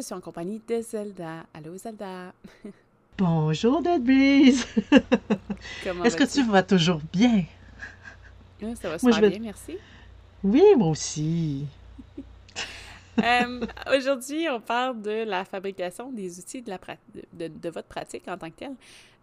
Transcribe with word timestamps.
je 0.00 0.06
suis 0.06 0.14
en 0.14 0.20
compagnie 0.20 0.62
de 0.66 0.80
Zelda. 0.80 1.44
Allô 1.52 1.76
Zelda? 1.76 2.32
Bonjour 3.18 3.82
Dead 3.82 4.02
Breeze. 4.02 4.66
Est-ce 6.04 6.16
que 6.16 6.24
tu 6.24 6.42
vas 6.44 6.62
toujours 6.62 7.00
bien? 7.12 7.44
ça 8.80 8.88
va 8.88 8.98
super 8.98 9.28
bien, 9.28 9.38
merci. 9.40 9.76
Oui, 10.42 10.62
moi 10.76 10.88
aussi. 10.88 11.66
Euh, 13.22 13.66
aujourd'hui, 13.94 14.48
on 14.48 14.60
parle 14.60 15.02
de 15.02 15.24
la 15.24 15.44
fabrication 15.44 16.10
des 16.10 16.38
outils 16.38 16.62
de, 16.62 16.70
la 16.70 16.78
de, 17.34 17.68
votre 17.68 17.88
pratique 17.88 18.26
en 18.26 18.38
tant 18.38 18.48
que 18.48 18.56
telle. 18.56 18.76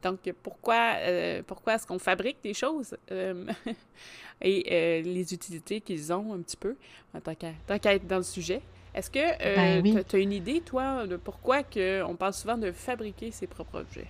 Donc, 0.03 0.31
pourquoi, 0.43 0.97
euh, 0.99 1.41
pourquoi 1.47 1.75
est-ce 1.75 1.87
qu'on 1.87 1.97
fabrique 1.97 2.37
des 2.43 2.53
choses 2.53 2.95
euh, 3.11 3.47
et 4.41 5.01
les 5.01 5.33
utilités 5.33 5.81
qu'ils 5.81 6.13
ont 6.13 6.35
un 6.35 6.41
petit 6.41 6.57
peu, 6.57 6.75
en 7.15 7.19
tant 7.19 7.33
qu'à 7.33 7.93
être 7.95 8.05
dans 8.05 8.17
le 8.17 8.23
sujet? 8.23 8.61
Est-ce 8.97 9.11
que 9.11 9.19
ben 9.55 10.03
tu 10.03 10.15
as 10.15 10.19
une 10.19 10.31
idée, 10.33 10.59
toi, 10.61 11.05
de 11.05 11.17
pourquoi 11.17 11.61
que 11.61 12.01
on 12.01 12.15
parle 12.15 12.33
souvent 12.33 12.57
de 12.57 12.71
fabriquer 12.71 13.29
ses 13.29 13.45
propres 13.45 13.81
objets? 13.81 14.07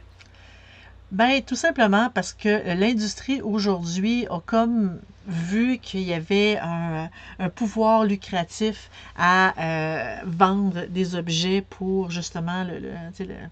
Ben, 1.12 1.42
tout 1.42 1.56
simplement 1.56 2.10
parce 2.14 2.34
que 2.34 2.74
l'industrie 2.74 3.42
aujourd'hui 3.42 4.28
a 4.30 4.42
comme 4.42 5.00
vu 5.26 5.78
qu'il 5.78 6.02
y 6.02 6.14
avait 6.14 6.58
un, 6.62 7.10
pouvoir 7.56 8.04
lucratif 8.04 8.90
à 9.18 9.54
euh, 9.58 10.18
vendre 10.26 10.86
des 10.88 11.16
objets 11.16 11.62
pour 11.62 12.12
justement 12.12 12.66
le, 12.66 12.92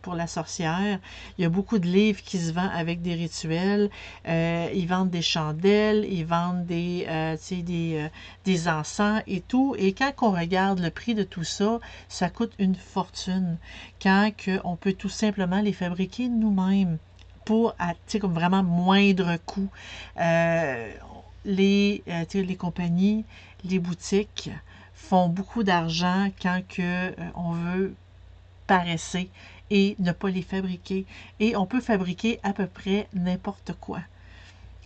pour 0.02 0.16
la 0.16 0.28
sorcière. 0.28 1.00
Il 1.38 1.44
y 1.44 1.46
a 1.46 1.50
beaucoup 1.50 1.80
de 1.80 1.86
livres 1.86 2.22
qui 2.22 2.40
se 2.40 2.52
vendent 2.52 2.72
avec 2.74 3.02
des 3.02 3.14
rituels. 3.14 3.90
Euh, 4.28 4.70
ils 4.74 4.88
vendent 4.88 5.10
des 5.10 5.22
chandelles, 5.22 6.06
ils 6.10 6.26
vendent 6.26 6.66
des, 6.66 7.06
euh, 7.08 7.38
des, 8.44 8.68
encens 8.68 9.22
et 9.28 9.40
tout. 9.40 9.76
Et 9.78 9.94
quand 9.94 10.12
on 10.22 10.32
regarde 10.32 10.80
le 10.80 10.90
prix 10.90 11.16
de 11.16 11.24
tout 11.24 11.46
ça, 11.46 11.80
ça 12.10 12.30
coûte 12.30 12.52
une 12.60 12.76
fortune. 12.76 13.58
Quand 14.02 14.30
on 14.66 14.76
peut 14.76 14.94
tout 14.94 15.08
simplement 15.08 15.62
les 15.62 15.74
fabriquer 15.74 16.28
nous-mêmes 16.28 16.98
pour 17.46 17.76
à 17.80 17.94
comme 18.20 18.34
vraiment 18.34 18.64
moindre 18.64 19.38
coût. 19.46 19.70
Euh, 20.20 20.92
les, 21.46 22.04
euh, 22.08 22.26
les 22.34 22.56
compagnies, 22.56 23.24
les 23.64 23.80
boutiques 23.80 24.50
font 24.94 25.30
beaucoup 25.30 25.64
d'argent 25.64 26.30
quand 26.42 26.64
euh, 26.80 27.12
on 27.36 27.52
veut 27.52 27.94
paresser 28.66 29.30
et 29.70 29.96
ne 30.00 30.12
pas 30.12 30.30
les 30.30 30.42
fabriquer. 30.42 31.06
Et 31.40 31.56
on 31.56 31.68
peut 31.68 31.82
fabriquer 31.82 32.40
à 32.44 32.52
peu 32.52 32.66
près 32.66 33.08
n'importe 33.14 33.74
quoi. 33.80 34.00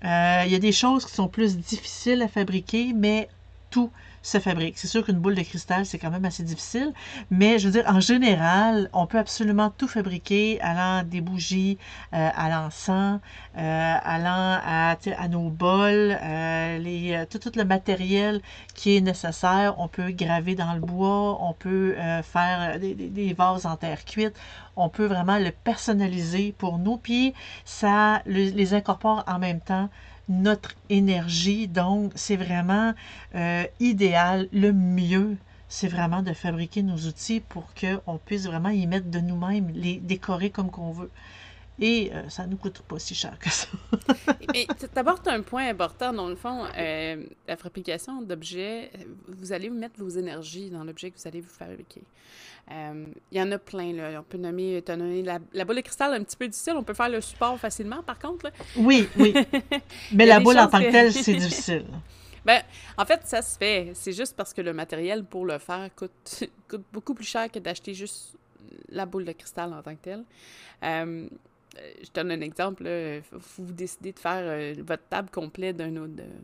Il 0.02 0.50
y 0.50 0.56
a 0.56 0.60
des 0.60 0.72
choses 0.72 1.06
qui 1.06 1.12
sont 1.12 1.28
plus 1.28 1.58
difficiles 1.58 2.22
à 2.22 2.30
fabriquer, 2.30 2.94
mais 2.94 3.28
tout 3.70 3.92
se 4.22 4.40
fabrique. 4.40 4.78
C'est 4.78 4.88
sûr 4.88 5.06
qu'une 5.06 5.20
boule 5.20 5.36
de 5.36 5.42
cristal, 5.42 5.86
c'est 5.86 5.98
quand 5.98 6.12
même 6.12 6.26
assez 6.26 6.44
difficile, 6.44 6.94
mais 7.30 7.60
je 7.60 7.68
veux 7.68 7.72
dire, 7.72 7.86
en 7.88 8.00
général, 8.00 8.90
on 8.94 9.06
peut 9.06 9.18
absolument 9.18 9.70
tout 9.70 9.88
fabriquer, 9.88 10.60
allant 10.62 11.04
des 11.04 11.22
bougies 11.22 11.78
euh, 12.14 12.30
à 12.36 12.50
l'encens, 12.50 13.20
euh, 13.58 13.96
allant 14.04 14.60
à, 14.66 14.98
nos 15.30 15.50
bols, 15.50 16.18
euh, 16.22 16.78
les, 16.80 17.26
tout, 17.30 17.40
le 17.56 17.64
matériel 17.64 18.42
qui 18.76 18.98
est 18.98 19.02
nécessaire. 19.02 19.76
On 19.80 19.88
peut 19.88 20.12
graver 20.12 20.56
dans 20.56 20.74
le 20.74 20.82
bois, 20.82 21.42
on 21.42 21.54
peut 21.54 21.96
faire 22.24 22.80
des, 22.80 22.94
des, 22.94 23.34
vases 23.34 23.66
en 23.66 23.76
terre 23.76 24.04
cuite, 24.06 24.34
on 24.76 24.90
peut 24.90 25.06
vraiment 25.06 25.38
le 25.38 25.52
personnaliser 25.52 26.54
pour 26.58 26.78
nous, 26.78 26.98
puis 26.98 27.34
ça 27.66 28.22
les 28.26 28.74
incorpore 28.74 29.24
en 29.28 29.40
même 29.40 29.62
temps 29.62 29.90
notre 30.30 30.76
énergie. 30.90 31.68
Donc, 31.68 32.12
c'est 32.16 32.38
vraiment 32.38 32.94
euh, 33.36 33.66
idéal. 33.80 34.48
Le 34.54 34.72
mieux, 34.72 35.38
c'est 35.68 35.88
vraiment 35.88 36.22
de 36.22 36.34
fabriquer 36.34 36.84
nos 36.84 36.98
outils 36.98 37.42
pour 37.42 37.68
qu'on 37.74 38.18
puisse 38.18 38.46
vraiment 38.46 38.70
y 38.70 38.88
mettre 38.88 39.10
de 39.10 39.20
nous-mêmes, 39.20 39.72
les 39.74 39.98
décorer 39.98 40.50
comme 40.50 40.72
qu'on 40.72 40.92
veut. 40.92 41.12
Et 41.82 42.12
euh, 42.14 42.28
ça 42.28 42.46
ne 42.46 42.52
nous 42.52 42.58
coûte 42.58 42.82
pas 42.82 43.00
si 43.00 43.16
cher 43.16 43.38
que 43.40 43.50
ça. 43.50 43.68
Mais 44.54 44.68
apportes 44.96 45.28
un 45.28 45.42
point 45.42 45.70
important, 45.70 46.12
dans 46.12 46.28
le 46.28 46.36
fond, 46.36 46.66
euh, 46.78 47.24
la 47.48 47.56
fabrication 47.56 48.22
d'objets, 48.22 48.92
vous 49.28 49.54
allez 49.54 49.70
mettre 49.70 49.96
vos 49.98 50.10
énergies 50.10 50.70
dans 50.70 50.84
l'objet 50.84 51.10
que 51.10 51.18
vous 51.18 51.28
allez 51.28 51.40
vous 51.40 51.50
fabriquer. 51.50 52.02
Euh, 52.72 53.06
il 53.32 53.38
y 53.38 53.42
en 53.42 53.52
a 53.52 53.58
plein, 53.58 53.94
là. 53.94 54.20
On 54.20 54.24
peut 54.24 54.38
nommer, 54.38 54.84
la, 55.24 55.40
la, 55.54 55.66
boule 55.66 55.78
de 55.78 55.82
cristal 55.82 56.14
un 56.14 56.24
petit 56.24 56.38
peu 56.38 56.48
difficile. 56.48 56.74
On 56.76 56.84
peut 56.84 56.94
faire 56.94 57.10
le 57.10 57.22
support 57.22 57.58
facilement, 57.58 58.04
par 58.04 58.20
contre. 58.20 58.52
Oui, 58.76 59.08
oui. 59.18 59.34
Mais 60.12 60.26
la 60.26 60.40
boule 60.40 60.60
en 60.60 60.68
tant 60.68 60.80
que 60.80 60.92
telle, 60.92 61.14
c'est 61.14 61.34
difficile. 61.34 61.86
Ben, 62.46 62.62
en 62.98 63.06
fait, 63.06 63.22
ça 63.26 63.42
se 63.42 63.58
fait. 63.58 63.92
C'est 63.96 64.14
juste 64.14 64.36
parce 64.36 64.54
que 64.54 64.62
le 64.62 64.74
matériel 64.74 65.24
pour 65.24 65.46
le 65.46 65.58
faire 65.58 65.90
coûte, 65.96 66.44
coûte 66.68 66.84
beaucoup 66.92 67.14
plus 67.14 67.26
cher 67.26 67.50
que 67.52 67.60
d'acheter 67.60 67.94
juste 67.94 68.36
la 68.90 69.06
boule 69.06 69.26
de 69.26 69.32
cristal 69.32 69.74
en 69.74 69.82
tant 69.82 69.96
que 69.96 70.02
telle. 70.02 70.24
Euh, 70.84 71.28
je 71.76 72.10
donne 72.14 72.32
un 72.32 72.42
exemple. 72.42 72.90
Vous 73.32 73.72
décidez 73.72 74.12
de 74.12 74.20
faire 74.20 74.42
euh, 74.44 74.74
votre 74.80 75.04
table 75.10 75.30
complète 75.30 75.78
d'un 75.78 75.92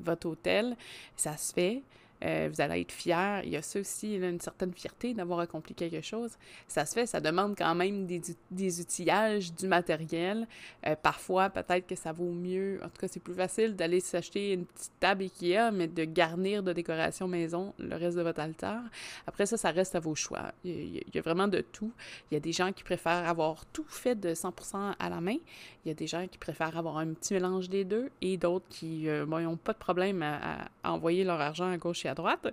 votre 0.04 0.28
hôtel. 0.28 0.76
Ça 1.16 1.38
se 1.38 1.54
fait. 1.54 1.84
Euh, 2.26 2.50
vous 2.52 2.62
allez 2.62 2.82
être 2.82 2.92
fier. 2.92 3.42
Il 3.44 3.52
y 3.52 3.56
a 3.56 3.62
ça 3.62 3.80
aussi, 3.80 4.16
une 4.16 4.40
certaine 4.40 4.74
fierté 4.74 5.14
d'avoir 5.14 5.40
accompli 5.40 5.76
quelque 5.76 6.02
chose. 6.02 6.32
Ça 6.68 6.86
se 6.86 6.94
fait, 6.94 7.06
ça 7.06 7.22
demande 7.22 7.56
quand 7.58 7.76
même 7.76 8.06
des, 8.06 8.22
des 8.52 8.82
outillages, 8.82 9.54
du 9.54 9.68
matériel. 9.68 10.48
Euh, 10.88 10.96
parfois, 10.96 11.50
peut-être 11.50 11.86
que 11.86 11.96
ça 11.96 12.12
vaut 12.12 12.32
mieux, 12.32 12.80
en 12.84 12.90
tout 12.90 13.00
cas, 13.00 13.08
c'est 13.08 13.22
plus 13.22 13.34
facile 13.34 13.76
d'aller 13.76 14.00
s'acheter 14.00 14.54
une 14.54 14.66
petite 14.66 14.92
table 15.00 15.24
Ikea, 15.24 15.72
mais 15.72 15.88
de 15.88 16.04
garnir 16.04 16.64
de 16.64 16.74
décoration 16.74 17.28
maison 17.28 17.74
le 17.78 17.96
reste 17.96 18.18
de 18.18 18.22
votre 18.22 18.40
altar. 18.40 18.82
Après 19.28 19.46
ça, 19.46 19.58
ça 19.58 19.72
reste 19.72 19.96
à 19.96 20.00
vos 20.00 20.16
choix. 20.16 20.52
Il 20.64 21.04
y, 21.14 21.18
a, 21.18 21.22
vraiment 21.22 21.48
de 21.48 21.62
tout. 21.62 21.92
Il 22.30 22.36
y 22.36 22.38
a 22.38 22.40
des 22.40 22.52
gens 22.52 22.72
qui 22.72 22.84
préfèrent 22.84 23.28
avoir 23.28 23.66
tout 23.68 23.86
fait 23.88 24.16
de 24.16 24.34
100% 24.34 24.96
à 24.98 25.10
la 25.10 25.22
main. 25.22 25.38
Il 25.86 25.90
y 25.90 25.92
a 25.92 25.94
des 25.94 26.08
gens 26.08 26.28
qui 26.28 26.38
préfèrent 26.38 26.78
avoir 26.78 26.98
un 26.98 27.14
petit 27.14 27.34
mélange 27.34 27.70
des 27.70 27.84
deux 27.84 28.10
et 28.22 28.38
d'autres 28.38 28.66
qui 28.70 29.06
n'ont 29.06 29.54
euh, 29.54 29.56
pas 29.64 29.74
de 29.74 29.78
problème 29.78 30.24
à, 30.24 30.66
à, 30.84 30.92
envoyer 30.92 31.24
leur 31.24 31.40
argent 31.40 31.70
à 31.70 31.78
gauche 31.78 32.06
et 32.06 32.10
à 32.10 32.15
droite. 32.16 32.48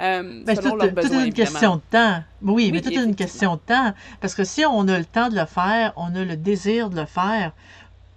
Euh, 0.00 0.44
ben, 0.44 0.56
c'est 0.56 1.26
une 1.26 1.32
question 1.32 1.76
de 1.76 1.82
temps. 1.90 2.22
Oui, 2.42 2.70
mais 2.72 2.80
tout 2.80 2.92
est 2.92 3.04
une 3.04 3.16
question 3.16 3.56
de 3.56 3.60
temps. 3.60 3.92
Parce 4.20 4.34
que 4.34 4.44
si 4.44 4.64
on 4.64 4.86
a 4.88 4.98
le 4.98 5.04
temps 5.04 5.28
de 5.28 5.36
le 5.36 5.46
faire, 5.46 5.92
on 5.96 6.14
a 6.14 6.24
le 6.24 6.36
désir 6.36 6.90
de 6.90 7.00
le 7.00 7.06
faire, 7.06 7.52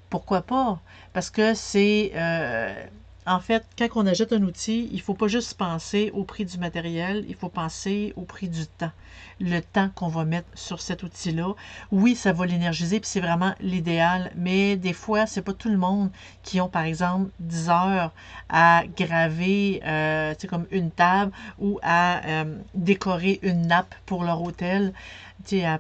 pourquoi 0.09 0.41
pas? 0.41 0.79
Parce 1.13 1.29
que 1.29 1.53
c'est... 1.53 2.11
Euh, 2.15 2.85
en 3.27 3.39
fait, 3.39 3.63
quand 3.77 3.87
on 3.95 4.07
achète 4.07 4.33
un 4.33 4.41
outil, 4.43 4.87
il 4.91 4.97
ne 4.97 5.01
faut 5.01 5.13
pas 5.13 5.27
juste 5.27 5.53
penser 5.53 6.11
au 6.13 6.23
prix 6.23 6.45
du 6.45 6.57
matériel, 6.57 7.23
il 7.27 7.35
faut 7.35 7.49
penser 7.49 8.13
au 8.15 8.21
prix 8.21 8.49
du 8.49 8.65
temps. 8.65 8.91
Le 9.39 9.59
temps 9.59 9.89
qu'on 9.93 10.07
va 10.07 10.25
mettre 10.25 10.47
sur 10.55 10.81
cet 10.81 11.03
outil-là. 11.03 11.53
Oui, 11.91 12.15
ça 12.15 12.33
va 12.33 12.45
l'énergiser, 12.45 12.99
puis 12.99 13.09
c'est 13.09 13.19
vraiment 13.19 13.53
l'idéal, 13.59 14.31
mais 14.35 14.75
des 14.75 14.93
fois, 14.93 15.27
c'est 15.27 15.41
pas 15.41 15.53
tout 15.53 15.69
le 15.69 15.77
monde 15.77 16.09
qui 16.43 16.59
ont, 16.61 16.69
par 16.69 16.83
exemple, 16.83 17.29
10 17.39 17.69
heures 17.69 18.11
à 18.49 18.83
graver, 18.97 19.81
euh, 19.85 20.33
comme 20.49 20.65
une 20.71 20.91
table 20.91 21.31
ou 21.59 21.79
à 21.83 22.25
euh, 22.25 22.57
décorer 22.73 23.39
une 23.43 23.67
nappe 23.67 23.93
pour 24.05 24.23
leur 24.23 24.41
hôtel, 24.41 24.93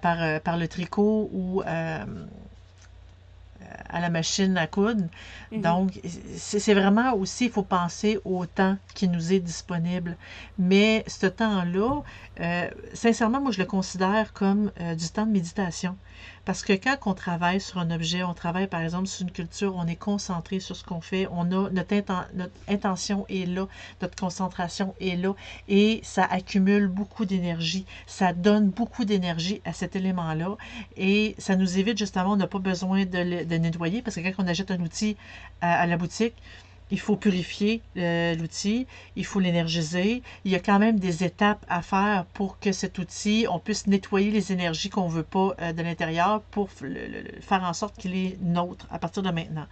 par, 0.01 0.21
euh, 0.21 0.39
par 0.39 0.57
le 0.57 0.67
tricot 0.67 1.29
ou 1.33 1.61
euh, 1.61 2.05
à 3.91 3.99
la 3.99 4.09
machine 4.09 4.57
à 4.57 4.67
coudre. 4.67 5.05
Mhm. 5.51 5.61
Donc, 5.61 5.99
c'est 6.37 6.73
vraiment 6.73 7.13
aussi, 7.13 7.45
il 7.45 7.51
faut 7.51 7.63
penser 7.63 8.19
au 8.25 8.45
temps 8.45 8.77
qui 8.95 9.07
nous 9.07 9.33
est 9.33 9.39
disponible. 9.39 10.17
Mais 10.57 11.03
ce 11.07 11.27
temps-là, 11.27 12.01
euh, 12.39 12.69
sincèrement, 12.93 13.41
moi, 13.41 13.51
je 13.51 13.59
le 13.59 13.65
considère 13.65 14.33
comme 14.33 14.71
euh, 14.79 14.95
du 14.95 15.09
temps 15.09 15.25
de 15.25 15.31
méditation. 15.31 15.97
Parce 16.43 16.63
que 16.63 16.73
quand 16.73 16.97
on 17.05 17.13
travaille 17.13 17.61
sur 17.61 17.77
un 17.77 17.91
objet, 17.91 18.23
on 18.23 18.33
travaille 18.33 18.67
par 18.67 18.81
exemple 18.81 19.07
sur 19.07 19.21
une 19.21 19.31
culture, 19.31 19.75
on 19.75 19.85
est 19.85 19.95
concentré 19.95 20.59
sur 20.59 20.75
ce 20.75 20.83
qu'on 20.83 21.01
fait, 21.01 21.27
on 21.31 21.43
a 21.51 21.69
notre, 21.69 22.33
notre, 22.33 22.53
intention 22.67 23.25
est 23.29 23.45
là, 23.45 23.67
notre 24.01 24.15
concentration 24.15 24.95
est 24.99 25.15
là 25.15 25.33
et 25.67 25.99
ça 26.03 26.23
accumule 26.23 26.87
beaucoup 26.87 27.25
d'énergie, 27.25 27.85
ça 28.07 28.33
donne 28.33 28.69
beaucoup 28.69 29.05
d'énergie 29.05 29.61
à 29.65 29.73
cet 29.73 29.95
élément-là 29.95 30.57
et 30.97 31.35
ça 31.37 31.55
nous 31.55 31.77
évite 31.77 31.97
justement, 31.97 32.31
on 32.31 32.37
n'a 32.37 32.47
pas 32.47 32.59
besoin 32.59 33.05
de, 33.05 33.57
nettoyer 33.57 34.01
parce 34.01 34.15
que 34.15 34.21
quand 34.21 34.43
on 34.43 34.47
achète 34.47 34.71
un 34.71 34.79
outil 34.79 35.17
à 35.61 35.85
la 35.85 35.97
boutique, 35.97 36.35
il 36.91 36.99
faut 36.99 37.15
purifier 37.15 37.81
euh, 37.97 38.35
l'outil, 38.35 38.85
il 39.15 39.25
faut 39.25 39.39
l'énergiser. 39.39 40.21
Il 40.43 40.51
y 40.51 40.55
a 40.55 40.59
quand 40.59 40.77
même 40.77 40.99
des 40.99 41.23
étapes 41.23 41.65
à 41.69 41.81
faire 41.81 42.25
pour 42.33 42.59
que 42.59 42.71
cet 42.73 42.99
outil, 42.99 43.45
on 43.49 43.59
puisse 43.59 43.87
nettoyer 43.87 44.29
les 44.29 44.51
énergies 44.51 44.89
qu'on 44.89 45.07
ne 45.07 45.13
veut 45.13 45.23
pas 45.23 45.55
euh, 45.61 45.73
de 45.73 45.81
l'intérieur 45.81 46.41
pour 46.51 46.69
faire 46.69 47.63
en 47.63 47.73
sorte 47.73 47.97
qu'il 47.97 48.15
est 48.15 48.37
neutre 48.41 48.87
à 48.91 48.99
partir 48.99 49.23
de 49.23 49.31
maintenant. 49.31 49.65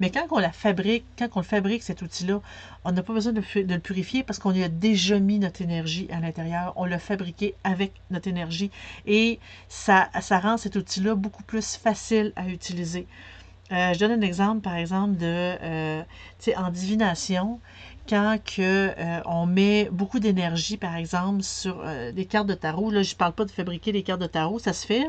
Mais 0.00 0.10
quand 0.10 0.26
on 0.30 0.38
la 0.38 0.52
fabrique, 0.52 1.04
quand 1.16 1.28
on 1.36 1.42
fabrique 1.42 1.84
cet 1.84 2.02
outil-là, 2.02 2.40
on 2.84 2.92
n'a 2.92 3.02
pas 3.02 3.12
besoin 3.12 3.32
de, 3.32 3.42
le 3.54 3.78
purifier 3.78 4.24
parce 4.24 4.38
qu'on 4.38 4.52
y 4.52 4.64
a 4.64 4.68
déjà 4.68 5.20
mis 5.20 5.38
notre 5.38 5.62
énergie 5.62 6.08
à 6.10 6.18
l'intérieur. 6.20 6.72
On 6.76 6.84
l'a 6.84 6.98
fabriqué 6.98 7.54
avec 7.62 7.92
notre 8.10 8.28
énergie 8.28 8.70
et 9.06 9.38
ça, 9.68 10.10
ça 10.20 10.40
rend 10.40 10.56
cet 10.56 10.74
outil-là 10.74 11.14
beaucoup 11.14 11.44
plus 11.44 11.76
facile 11.76 12.32
à 12.34 12.48
utiliser. 12.48 13.06
Je 13.70 13.98
donne 13.98 14.12
un 14.12 14.20
exemple, 14.20 14.60
par 14.60 14.76
exemple, 14.76 15.16
de, 15.16 16.04
sais, 16.38 16.56
en 16.56 16.70
divination, 16.70 17.60
quand 18.08 18.38
que, 18.44 18.92
on 19.26 19.46
met 19.46 19.88
beaucoup 19.90 20.20
d'énergie, 20.20 20.76
par 20.76 20.96
exemple, 20.96 21.42
sur 21.42 21.82
des 22.12 22.26
cartes 22.26 22.46
de 22.46 22.54
tarot. 22.54 22.90
Là, 22.90 23.02
je 23.02 23.12
ne 23.12 23.16
parle 23.16 23.32
pas 23.32 23.44
de 23.44 23.50
fabriquer 23.50 23.92
des 23.92 24.02
cartes 24.02 24.20
de 24.20 24.26
tarot, 24.26 24.58
ça 24.58 24.72
se 24.72 24.86
fait. 24.86 25.04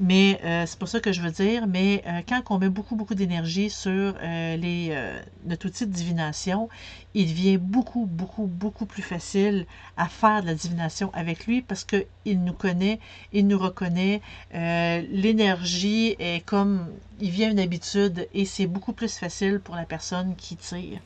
Mais 0.00 0.40
euh, 0.44 0.64
c'est 0.66 0.78
pour 0.78 0.88
ça 0.88 0.98
que 0.98 1.12
je 1.12 1.20
veux 1.20 1.30
dire, 1.30 1.66
mais 1.66 2.02
euh, 2.06 2.22
quand 2.26 2.40
on 2.48 2.58
met 2.58 2.70
beaucoup, 2.70 2.96
beaucoup 2.96 3.14
d'énergie 3.14 3.68
sur 3.68 3.90
euh, 3.90 4.56
les, 4.56 4.96
notre 5.44 5.66
outil 5.66 5.86
de 5.86 5.92
divination, 5.92 6.70
il 7.12 7.28
devient 7.28 7.58
beaucoup, 7.58 8.06
beaucoup, 8.06 8.46
beaucoup 8.46 8.86
plus 8.86 9.02
facile 9.02 9.66
à 9.98 10.08
faire 10.08 10.40
de 10.40 10.46
la 10.46 10.54
divination 10.54 11.10
avec 11.12 11.46
lui 11.46 11.60
parce 11.60 11.84
qu'il 11.84 12.42
nous 12.42 12.54
connaît, 12.54 12.98
il 13.34 13.46
nous 13.46 13.58
reconnaît. 13.58 14.22
L'énergie 14.52 16.16
est 16.18 16.46
comme, 16.46 16.88
il 17.20 17.30
vient 17.30 17.50
une 17.50 17.60
habitude 17.60 18.26
et 18.32 18.46
c'est 18.46 18.66
beaucoup 18.66 18.94
plus 18.94 19.18
facile 19.18 19.60
pour 19.60 19.76
la 19.76 19.84
personne 19.84 20.34
qui 20.34 20.56
tire. 20.56 21.00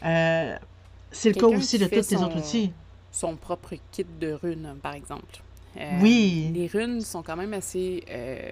c'est 0.00 1.28
le 1.30 1.34
cas 1.34 1.46
aussi 1.46 1.78
de 1.78 1.86
tous 1.86 2.10
les 2.12 2.22
autres 2.22 2.38
outils. 2.38 2.72
Son 3.10 3.34
propre 3.34 3.74
kit 3.90 4.06
de 4.20 4.30
runes, 4.30 4.76
par 4.80 4.94
exemple. 4.94 5.42
Euh, 5.76 5.98
oui. 6.00 6.50
Les 6.54 6.66
runes 6.66 7.00
sont 7.00 7.22
quand 7.22 7.36
même 7.36 7.52
assez. 7.52 8.04
Euh, 8.10 8.50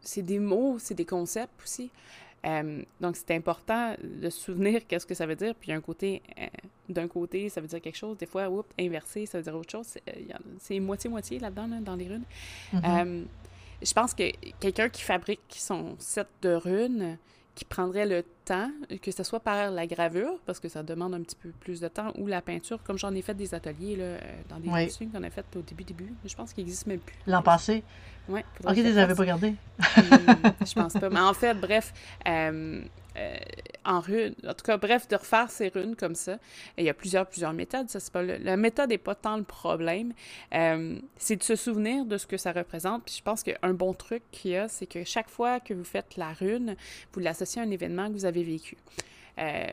c'est 0.00 0.22
des 0.22 0.38
mots, 0.38 0.76
c'est 0.78 0.94
des 0.94 1.04
concepts 1.04 1.62
aussi. 1.62 1.90
Euh, 2.44 2.82
donc, 3.00 3.16
c'est 3.16 3.36
important 3.36 3.94
de 4.02 4.28
se 4.28 4.40
souvenir 4.40 4.82
qu'est-ce 4.88 5.06
que 5.06 5.14
ça 5.14 5.26
veut 5.26 5.36
dire. 5.36 5.54
Puis, 5.54 5.72
un 5.72 5.80
côté, 5.80 6.22
d'un 6.88 7.06
côté, 7.06 7.48
ça 7.48 7.60
veut 7.60 7.68
dire 7.68 7.80
quelque 7.80 7.98
chose. 7.98 8.16
Des 8.18 8.26
fois, 8.26 8.48
oups, 8.48 8.68
inversé, 8.78 9.26
ça 9.26 9.38
veut 9.38 9.44
dire 9.44 9.54
autre 9.54 9.70
chose. 9.70 9.98
C'est 10.58 10.80
moitié-moitié 10.80 11.38
là-dedans, 11.38 11.68
dans 11.80 11.94
les 11.96 12.08
runes. 12.08 12.24
Mm-hmm. 12.74 13.24
je 13.82 13.92
pense 13.92 14.14
que 14.14 14.30
quelqu'un 14.58 14.88
qui 14.88 15.02
fabrique 15.02 15.40
son 15.50 15.94
set 15.98 16.26
de 16.42 16.54
runes, 16.54 17.16
qui 17.54 17.64
prendrait 17.64 18.06
le 18.06 18.24
temps, 18.44 18.70
que 19.02 19.10
ce 19.10 19.22
soit 19.22 19.40
par 19.40 19.70
la 19.70 19.86
gravure, 19.86 20.38
parce 20.46 20.58
que 20.58 20.68
ça 20.68 20.82
demande 20.82 21.14
un 21.14 21.20
petit 21.20 21.36
peu 21.36 21.50
plus 21.50 21.80
de 21.80 21.88
temps, 21.88 22.12
ou 22.16 22.26
la 22.26 22.40
peinture, 22.40 22.82
comme 22.82 22.98
j'en 22.98 23.14
ai 23.14 23.22
fait 23.22 23.34
des 23.34 23.54
ateliers 23.54 23.96
là, 23.96 24.04
euh, 24.04 24.18
dans 24.48 24.58
des 24.58 24.68
oui. 24.70 25.10
qu'on 25.12 25.22
a 25.22 25.30
fait 25.30 25.44
au 25.56 25.60
début, 25.60 25.84
début. 25.84 26.14
Je 26.24 26.34
pense 26.34 26.52
qu'il 26.52 26.64
n'existe 26.64 26.86
même 26.86 27.00
plus. 27.00 27.16
L'an 27.26 27.42
passé? 27.42 27.82
Oui. 28.28 28.40
Ok, 28.64 28.74
tu 28.74 28.82
les 28.82 28.96
avais 28.98 29.14
pas 29.14 29.26
gardés? 29.26 29.54
je 29.78 30.72
pense 30.74 30.94
pas. 30.94 31.10
Mais 31.10 31.20
en 31.20 31.34
fait, 31.34 31.54
bref, 31.54 31.92
euh, 32.26 32.82
euh, 33.16 33.36
en 33.84 34.00
runes. 34.00 34.34
En 34.46 34.54
tout 34.54 34.64
cas, 34.64 34.76
bref, 34.76 35.08
de 35.08 35.16
refaire 35.16 35.50
ces 35.50 35.68
runes 35.68 35.96
comme 35.96 36.14
ça. 36.14 36.38
il 36.78 36.84
y 36.84 36.88
a 36.88 36.94
plusieurs, 36.94 37.26
plusieurs 37.26 37.52
méthodes. 37.52 37.88
Ça, 37.88 37.98
pas 38.12 38.22
la 38.22 38.56
méthode 38.56 38.90
n'est 38.90 38.98
pas 38.98 39.14
tant 39.14 39.36
le 39.36 39.42
problème. 39.42 40.12
Euh, 40.54 40.98
c'est 41.16 41.36
de 41.36 41.42
se 41.42 41.56
souvenir 41.56 42.04
de 42.04 42.16
ce 42.16 42.26
que 42.26 42.36
ça 42.36 42.52
représente. 42.52 43.04
Puis 43.04 43.16
je 43.18 43.22
pense 43.22 43.42
qu'un 43.42 43.74
bon 43.74 43.92
truc 43.92 44.22
qu'il 44.30 44.52
y 44.52 44.56
a, 44.56 44.68
c'est 44.68 44.86
que 44.86 45.04
chaque 45.04 45.28
fois 45.28 45.60
que 45.60 45.74
vous 45.74 45.84
faites 45.84 46.16
la 46.16 46.32
rune, 46.32 46.76
vous 47.12 47.20
l'associez 47.20 47.60
à 47.60 47.64
un 47.64 47.70
événement 47.70 48.08
que 48.08 48.14
vous 48.14 48.24
avez 48.24 48.44
vécu. 48.44 48.76
Euh, 49.38 49.66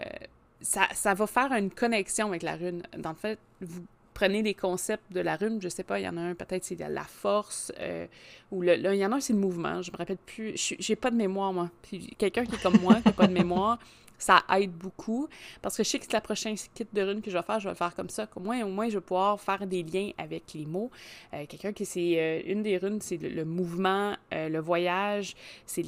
ça, 0.62 0.88
ça, 0.94 1.14
va 1.14 1.26
faire 1.28 1.54
une 1.54 1.72
connexion 1.72 2.28
avec 2.28 2.44
la 2.44 2.56
rune. 2.56 2.84
Dans 2.98 3.12
le 3.12 3.16
fait, 3.16 3.40
vous 3.62 3.86
prenez 4.14 4.42
les 4.42 4.54
concepts 4.54 5.12
de 5.12 5.20
la 5.20 5.36
rune, 5.36 5.62
je 5.62 5.70
sais 5.70 5.84
pas, 5.84 6.00
il 6.00 6.04
y 6.04 6.10
en 6.10 6.18
a 6.18 6.22
un, 6.22 6.36
peut-être 6.36 6.64
c'est 6.64 6.78
la 6.78 7.04
force, 7.04 7.72
euh, 7.80 8.08
ou 8.52 8.62
le, 8.62 8.76
il 8.76 9.00
y 9.00 9.06
en 9.06 9.12
a 9.12 9.16
un, 9.16 9.20
c'est 9.20 9.34
le 9.34 9.40
mouvement, 9.40 9.82
je 9.82 9.92
me 9.92 9.98
rappelle 9.98 10.18
plus, 10.18 10.54
j'ai 10.56 10.96
pas 10.96 11.12
de 11.12 11.16
mémoire, 11.16 11.54
moi. 11.54 11.70
Puis 11.82 12.16
quelqu'un 12.18 12.46
qui 12.46 12.56
est 12.56 12.62
comme 12.62 12.80
moi, 12.82 12.96
qui 12.96 13.08
n'a 13.08 13.14
pas 13.14 13.28
de 13.28 13.34
mémoire, 13.34 13.80
ça 14.18 14.44
aide 14.58 14.72
beaucoup, 14.72 15.30
parce 15.62 15.78
que 15.78 15.84
je 15.84 15.90
sais 15.90 16.00
que 16.00 16.06
c'est 16.06 16.14
la 16.14 16.22
prochaine 16.22 16.56
kit 16.74 16.86
de 16.92 17.02
rune 17.02 17.22
que 17.22 17.32
je 17.32 17.38
vais 17.38 17.44
faire, 17.44 17.60
je 17.60 17.66
vais 17.66 17.72
le 17.72 17.78
faire 17.78 17.96
comme 17.96 18.10
ça, 18.10 18.28
au 18.36 18.40
moins, 18.42 18.62
au 18.64 18.70
moins 18.70 18.90
je 18.90 18.96
vais 18.96 19.02
pouvoir 19.02 19.40
faire 19.40 19.66
des 19.66 19.84
liens 19.84 20.12
avec 20.18 20.54
les 20.54 20.66
mots. 20.66 20.92
Euh, 21.34 21.46
quelqu'un 21.48 21.72
qui, 21.72 21.86
c'est, 21.86 22.20
euh, 22.20 22.42
une 22.46 22.64
des 22.64 22.78
runes, 22.78 23.00
c'est 23.02 23.18
le, 23.18 23.46
mouvement, 23.46 24.16
le 24.32 24.60
voyage, 24.60 25.36
c'est 25.66 25.84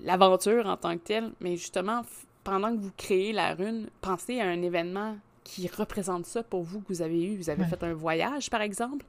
l'aventure 0.00 0.66
en 0.66 0.76
tant 0.76 0.96
que 0.96 1.02
tel, 1.02 1.32
mais 1.40 1.56
justement, 1.56 2.02
pendant 2.44 2.74
que 2.74 2.80
vous 2.80 2.92
créez 2.96 3.32
la 3.32 3.54
rune, 3.54 3.88
pensez 4.00 4.40
à 4.40 4.44
un 4.44 4.62
événement 4.62 5.16
qui 5.50 5.66
représente 5.66 6.26
ça 6.26 6.44
pour 6.44 6.62
vous 6.62 6.80
que 6.80 6.88
vous 6.88 7.02
avez 7.02 7.24
eu? 7.24 7.36
Vous 7.36 7.50
avez 7.50 7.64
fait 7.64 7.82
un 7.82 7.92
voyage, 7.92 8.50
par 8.50 8.62
exemple? 8.62 9.04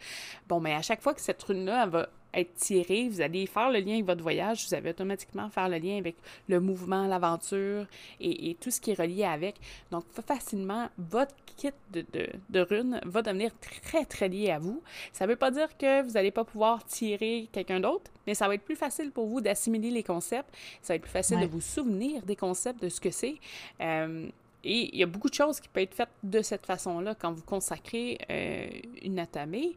Bon, 0.50 0.60
mais 0.60 0.74
à 0.74 0.82
chaque 0.82 1.02
fois 1.02 1.14
que 1.14 1.22
cette 1.22 1.42
rune-là 1.44 1.86
va 1.86 2.10
être 2.34 2.56
tirée, 2.56 3.10
vous 3.10 3.22
allez 3.22 3.46
faire 3.46 3.70
le 3.70 3.80
lien 3.80 3.94
avec 3.94 4.06
votre 4.06 4.24
voyage, 4.24 4.66
vous 4.68 4.74
allez 4.74 4.90
automatiquement 4.90 5.50
faire 5.50 5.70
le 5.70 5.78
lien 5.78 5.98
avec 5.98 6.16
le 6.48 6.60
mouvement, 6.60 7.06
l'aventure 7.06 7.86
et, 8.20 8.58
tout 8.60 8.72
ce 8.72 8.82
qui 8.82 8.92
est 8.92 9.00
relié 9.00 9.24
avec. 9.24 9.58
Donc, 9.92 10.06
facilement, 10.26 10.90
votre 10.98 11.36
kit 11.58 11.70
de, 11.92 12.06
de, 12.50 12.60
runes 12.60 13.00
va 13.06 13.22
devenir 13.22 13.52
très, 13.60 14.06
très 14.06 14.28
lié 14.28 14.50
à 14.50 14.58
vous. 14.58 14.82
Ça 15.14 15.26
ne 15.26 15.30
veut 15.30 15.36
pas 15.36 15.52
dire 15.52 15.78
que 15.78 16.02
vous 16.02 16.12
n'allez 16.12 16.32
pas 16.32 16.44
pouvoir 16.44 16.84
tirer 16.86 17.50
quelqu'un 17.52 17.82
d'autre, 17.82 18.10
mais 18.26 18.34
ça 18.34 18.48
va 18.48 18.56
être 18.56 18.64
plus 18.64 18.76
facile 18.76 19.12
pour 19.12 19.28
vous 19.28 19.42
d'assimiler 19.42 19.92
les 19.92 20.04
concepts. 20.04 20.50
Ça 20.82 20.94
va 20.94 20.96
être 20.96 21.04
plus 21.04 21.12
facile 21.12 21.40
de 21.40 21.46
vous 21.46 21.62
souvenir 21.62 22.24
des 22.24 22.36
concepts, 22.36 22.82
de 22.82 22.90
ce 22.90 23.00
que 23.00 23.12
c'est. 23.12 23.36
Euh, 23.80 24.28
et 24.64 24.94
il 24.94 25.00
y 25.00 25.04
a 25.04 25.08
beaucoup 25.08 25.30
de 25.30 25.34
choses 25.34 25.60
qui 25.60 25.68
peuvent 25.68 25.84
être 25.84 25.96
faites 25.96 26.10
de 26.24 26.42
cette 26.42 26.66
façon-là 26.66 27.16
quand 27.16 27.32
vous 27.32 27.44
consacrez 27.44 28.18
euh, 28.30 28.70
une 29.02 29.20
atamée 29.20 29.76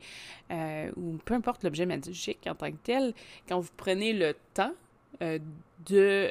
euh, 0.50 0.90
ou 0.96 1.18
peu 1.24 1.34
importe 1.34 1.64
l'objet 1.64 1.86
magique 1.86 2.46
en 2.46 2.54
tant 2.54 2.70
que 2.70 2.76
tel, 2.82 3.14
quand 3.48 3.60
vous 3.60 3.70
prenez 3.76 4.12
le 4.12 4.34
temps 4.52 4.74
euh, 5.22 5.38
de, 5.86 6.30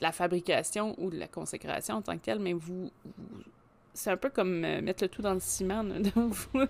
la 0.00 0.12
fabrication 0.12 0.94
ou 0.98 1.10
de 1.10 1.18
la 1.18 1.28
consécration 1.28 1.96
en 1.96 2.02
tant 2.02 2.16
que 2.16 2.24
tel, 2.24 2.38
mais 2.38 2.52
vous, 2.52 2.90
c'est 3.94 4.10
un 4.10 4.16
peu 4.16 4.30
comme 4.30 4.60
mettre 4.60 5.04
le 5.04 5.08
tout 5.08 5.22
dans 5.22 5.34
le 5.34 5.40
ciment. 5.40 5.84
vous, 6.14 6.66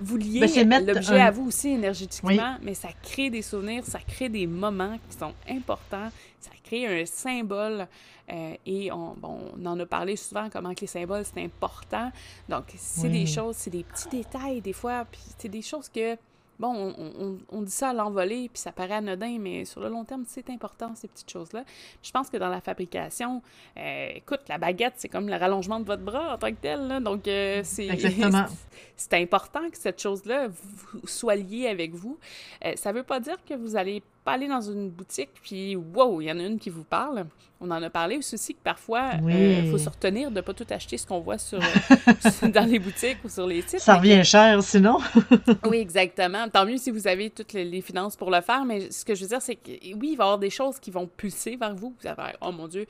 vous 0.00 0.16
liez 0.16 0.64
ben, 0.64 0.86
l'objet 0.86 1.20
à 1.20 1.30
vous 1.30 1.46
aussi 1.48 1.70
énergétiquement, 1.70 2.56
mais 2.62 2.74
ça 2.74 2.88
crée 3.02 3.30
des 3.30 3.42
souvenirs, 3.42 3.84
ça 3.84 3.98
crée 4.00 4.28
des 4.28 4.46
moments 4.46 4.98
qui 5.08 5.16
sont 5.16 5.32
importants, 5.48 6.10
ça 6.40 6.50
crée 6.64 6.86
un 6.86 7.06
symbole. 7.06 7.86
Euh, 8.30 8.54
et 8.66 8.90
on, 8.90 9.14
bon, 9.14 9.38
on 9.56 9.66
en 9.66 9.78
a 9.78 9.86
parlé 9.86 10.16
souvent, 10.16 10.50
comment 10.50 10.74
que 10.74 10.80
les 10.80 10.86
symboles, 10.88 11.24
c'est 11.24 11.42
important. 11.42 12.10
Donc, 12.48 12.64
c'est 12.76 13.08
des 13.08 13.26
choses, 13.26 13.56
c'est 13.56 13.70
des 13.70 13.84
petits 13.84 14.08
détails 14.08 14.60
des 14.60 14.72
fois, 14.72 15.06
puis 15.10 15.20
c'est 15.38 15.48
des 15.48 15.62
choses 15.62 15.88
que 15.88 16.16
bon, 16.58 17.38
on, 17.50 17.62
dit 17.62 17.70
ça 17.70 17.90
à 17.90 17.92
l'envolée, 17.92 18.48
puis 18.52 18.60
ça 18.60 18.72
paraît 18.72 18.94
anodin, 18.94 19.38
mais 19.38 19.64
sur 19.64 19.80
le 19.80 19.88
long 19.88 20.04
terme, 20.04 20.24
c'est 20.26 20.48
important, 20.50 20.94
ces 20.94 21.08
petites 21.08 21.30
choses-là. 21.30 21.64
Je 22.02 22.10
pense 22.10 22.30
que 22.30 22.36
dans 22.36 22.48
la 22.48 22.60
fabrication, 22.60 23.42
euh, 23.76 24.08
écoute, 24.14 24.40
la 24.48 24.58
baguette, 24.58 24.94
c'est 24.96 25.08
comme 25.08 25.28
le 25.28 25.36
rallongement 25.36 25.80
de 25.80 25.84
votre 25.84 26.02
bras 26.02 26.34
en 26.34 26.38
tant 26.38 26.50
que 26.50 26.60
tel, 26.60 26.86
là, 26.88 27.00
donc 27.00 27.26
euh, 27.28 27.60
c'est... 27.64 27.88
c'est 28.96 29.14
important 29.14 29.68
que 29.70 29.76
cette 29.76 30.00
chose-là 30.00 30.48
soit 31.04 31.36
liée 31.36 31.68
avec 31.68 31.94
vous. 31.94 32.18
Euh, 32.64 32.72
ça 32.76 32.92
ne 32.92 32.98
veut 32.98 33.04
pas 33.04 33.20
dire 33.20 33.36
que 33.44 33.54
vous 33.54 33.76
allez 33.76 34.02
pas 34.26 34.32
aller 34.32 34.48
dans 34.48 34.60
une 34.60 34.90
boutique, 34.90 35.30
puis 35.40 35.76
wow, 35.76 36.20
il 36.20 36.24
y 36.24 36.32
en 36.32 36.40
a 36.40 36.42
une 36.42 36.58
qui 36.58 36.68
vous 36.68 36.82
parle. 36.82 37.26
On 37.60 37.70
en 37.70 37.82
a 37.82 37.88
parlé 37.88 38.18
aussi 38.18 38.54
que 38.54 38.60
parfois, 38.62 39.12
il 39.22 39.30
euh, 39.30 39.70
faut 39.70 39.78
se 39.78 39.88
retenir 39.88 40.30
de 40.30 40.36
ne 40.36 40.40
pas 40.42 40.52
tout 40.52 40.66
acheter 40.68 40.98
ce 40.98 41.06
qu'on 41.06 41.20
voit 41.20 41.38
sur, 41.38 41.58
dans 42.52 42.68
les 42.68 42.78
boutiques 42.78 43.18
ou 43.24 43.28
sur 43.28 43.46
les 43.46 43.62
sites. 43.62 43.78
Ça 43.78 43.96
revient 43.96 44.22
cher 44.24 44.62
sinon. 44.62 44.98
oui, 45.70 45.78
exactement. 45.78 46.48
Tant 46.50 46.66
mieux 46.66 46.76
si 46.76 46.90
vous 46.90 47.06
avez 47.06 47.30
toutes 47.30 47.52
les, 47.52 47.80
finances 47.80 48.16
pour 48.16 48.30
le 48.32 48.40
faire, 48.40 48.64
mais 48.64 48.90
ce 48.90 49.04
que 49.04 49.14
je 49.14 49.22
veux 49.22 49.28
dire, 49.28 49.40
c'est 49.40 49.54
que 49.54 49.70
oui, 49.70 50.10
il 50.10 50.16
va 50.16 50.24
y 50.24 50.26
avoir 50.26 50.38
des 50.38 50.50
choses 50.50 50.80
qui 50.80 50.90
vont 50.90 51.06
pulser 51.06 51.56
vers 51.56 51.74
vous. 51.74 51.94
Vous 51.98 52.08
allez 52.08 52.32
oh 52.40 52.50
mon 52.50 52.66
Dieu, 52.66 52.84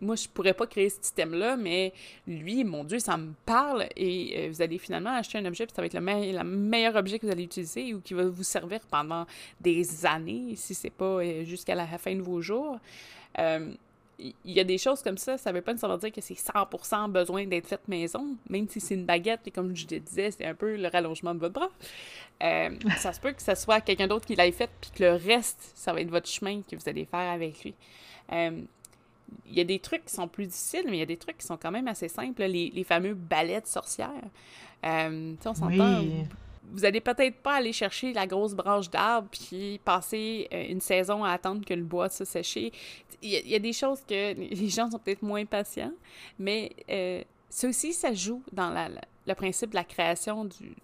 moi, 0.00 0.16
je 0.16 0.28
pourrais 0.28 0.54
pas 0.54 0.66
créer 0.66 0.88
ce 0.88 0.96
système-là, 1.02 1.56
mais 1.56 1.92
lui, 2.26 2.64
mon 2.64 2.84
Dieu, 2.84 3.00
ça 3.00 3.18
me 3.18 3.32
parle. 3.44 3.86
Et 3.96 4.34
euh, 4.38 4.48
vous 4.50 4.62
allez 4.62 4.78
finalement 4.78 5.10
acheter 5.10 5.38
un 5.38 5.44
objet, 5.44 5.66
puis 5.66 5.74
ça 5.76 5.82
va 5.82 5.86
être 5.86 5.94
le, 5.94 6.38
le 6.38 6.44
meilleur 6.44 6.96
objet 6.96 7.18
que 7.18 7.26
vous 7.26 7.32
allez 7.32 7.44
utiliser 7.44 7.92
ou 7.92 8.00
qui 8.00 8.14
va 8.14 8.24
vous 8.24 8.42
servir 8.42 8.80
pendant 8.90 9.26
des 9.60 10.06
années, 10.06 10.54
si 10.74 10.82
c'est 10.82 10.90
pas 10.90 11.22
jusqu'à 11.44 11.74
la 11.74 11.86
fin 11.86 12.14
de 12.14 12.22
vos 12.22 12.40
jours 12.40 12.78
il 14.20 14.52
y 14.52 14.60
a 14.60 14.64
des 14.64 14.78
choses 14.78 15.02
comme 15.02 15.18
ça, 15.18 15.38
ça 15.38 15.52
veut 15.52 15.62
pas 15.62 15.72
nécessairement 15.72 15.98
dire 15.98 16.12
que 16.12 16.20
c'est 16.20 16.34
100% 16.34 17.10
besoin 17.10 17.46
d'être 17.46 17.66
fait 17.66 17.80
maison, 17.88 18.36
même 18.48 18.68
si 18.68 18.80
c'est 18.80 18.94
une 18.94 19.06
baguette, 19.06 19.40
et 19.46 19.50
comme 19.50 19.74
je 19.74 19.86
te 19.86 19.94
disais, 19.94 20.30
c'est 20.30 20.44
un 20.44 20.54
peu 20.54 20.76
le 20.76 20.88
rallongement 20.88 21.34
de 21.34 21.40
votre 21.40 21.54
bras. 21.54 21.70
Euh, 22.42 22.70
ça 22.98 23.12
se 23.12 23.20
peut 23.20 23.32
que 23.32 23.42
ce 23.42 23.54
soit 23.54 23.80
quelqu'un 23.80 24.06
d'autre 24.06 24.26
qui 24.26 24.34
l'ait 24.34 24.52
fait, 24.52 24.70
puis 24.80 24.90
que 24.90 25.04
le 25.04 25.12
reste, 25.12 25.72
ça 25.74 25.92
va 25.92 26.00
être 26.00 26.10
votre 26.10 26.28
chemin 26.28 26.62
que 26.62 26.76
vous 26.76 26.88
allez 26.88 27.04
faire 27.04 27.30
avec 27.30 27.62
lui. 27.64 27.74
Euh, 28.32 28.62
il 29.46 29.54
y 29.54 29.60
a 29.60 29.64
des 29.64 29.78
trucs 29.78 30.04
qui 30.04 30.14
sont 30.14 30.28
plus 30.28 30.46
difficiles, 30.46 30.84
mais 30.86 30.96
il 30.96 31.00
y 31.00 31.02
a 31.02 31.06
des 31.06 31.16
trucs 31.16 31.38
qui 31.38 31.46
sont 31.46 31.56
quand 31.56 31.70
même 31.70 31.88
assez 31.88 32.08
simples, 32.08 32.42
les, 32.42 32.70
les 32.70 32.84
fameux 32.84 33.14
balais 33.14 33.60
de 33.60 33.66
sorcières. 33.66 34.10
Euh, 34.84 35.34
on 35.44 35.54
s'entend 35.54 36.02
vous 36.72 36.84
allez 36.84 37.00
peut-être 37.00 37.36
pas 37.36 37.54
aller 37.54 37.72
chercher 37.72 38.12
la 38.12 38.26
grosse 38.26 38.54
branche 38.54 38.90
d'arbre 38.90 39.28
puis 39.30 39.80
passer 39.84 40.48
euh, 40.52 40.66
une 40.68 40.80
saison 40.80 41.24
à 41.24 41.32
attendre 41.32 41.64
que 41.64 41.74
le 41.74 41.82
bois 41.82 42.08
se 42.08 42.24
sèche. 42.24 42.56
Il 42.56 42.70
y, 43.22 43.54
a 43.54 43.58
des 43.58 43.72
choses 43.72 44.00
que 44.06 44.34
les 44.54 44.68
gens 44.68 44.90
sont 44.90 44.98
peut-être 44.98 45.22
moins 45.22 45.44
patients, 45.44 45.92
mais 46.38 46.70
euh, 46.88 47.22
ça 47.48 47.68
aussi, 47.68 47.92
ça 47.92 48.12
joue 48.12 48.42
dans 48.52 48.70
le 49.26 49.34
principe 49.34 49.70
de 49.70 49.74
la 49.74 49.84
création 49.84 50.44
du, 50.44 50.74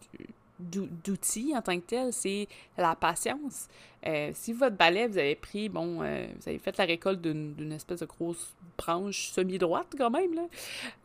d'outils 0.59 1.53
en 1.55 1.63
tant 1.63 1.79
que 1.79 1.87
tel, 1.87 2.13
c'est 2.13 2.49
la 2.77 2.95
patience. 2.97 3.69
Euh, 4.07 4.31
si 4.35 4.53
votre 4.53 4.77
balai, 4.77 5.07
vous 5.07 5.19
avez 5.19 5.35
pris, 5.35 5.69
bon, 5.69 6.03
euh, 6.03 6.27
vous 6.39 6.49
avez 6.49 6.59
fait 6.59 6.77
la 6.79 6.85
récolte 6.85 7.21
d'une 7.21 7.73
espèce 7.73 8.01
de 8.01 8.07
grosse 8.07 8.55
branche 8.77 9.31
semi-droite 9.31 9.89
quand 9.97 10.11
même, 10.11 10.35
là, 10.35 10.43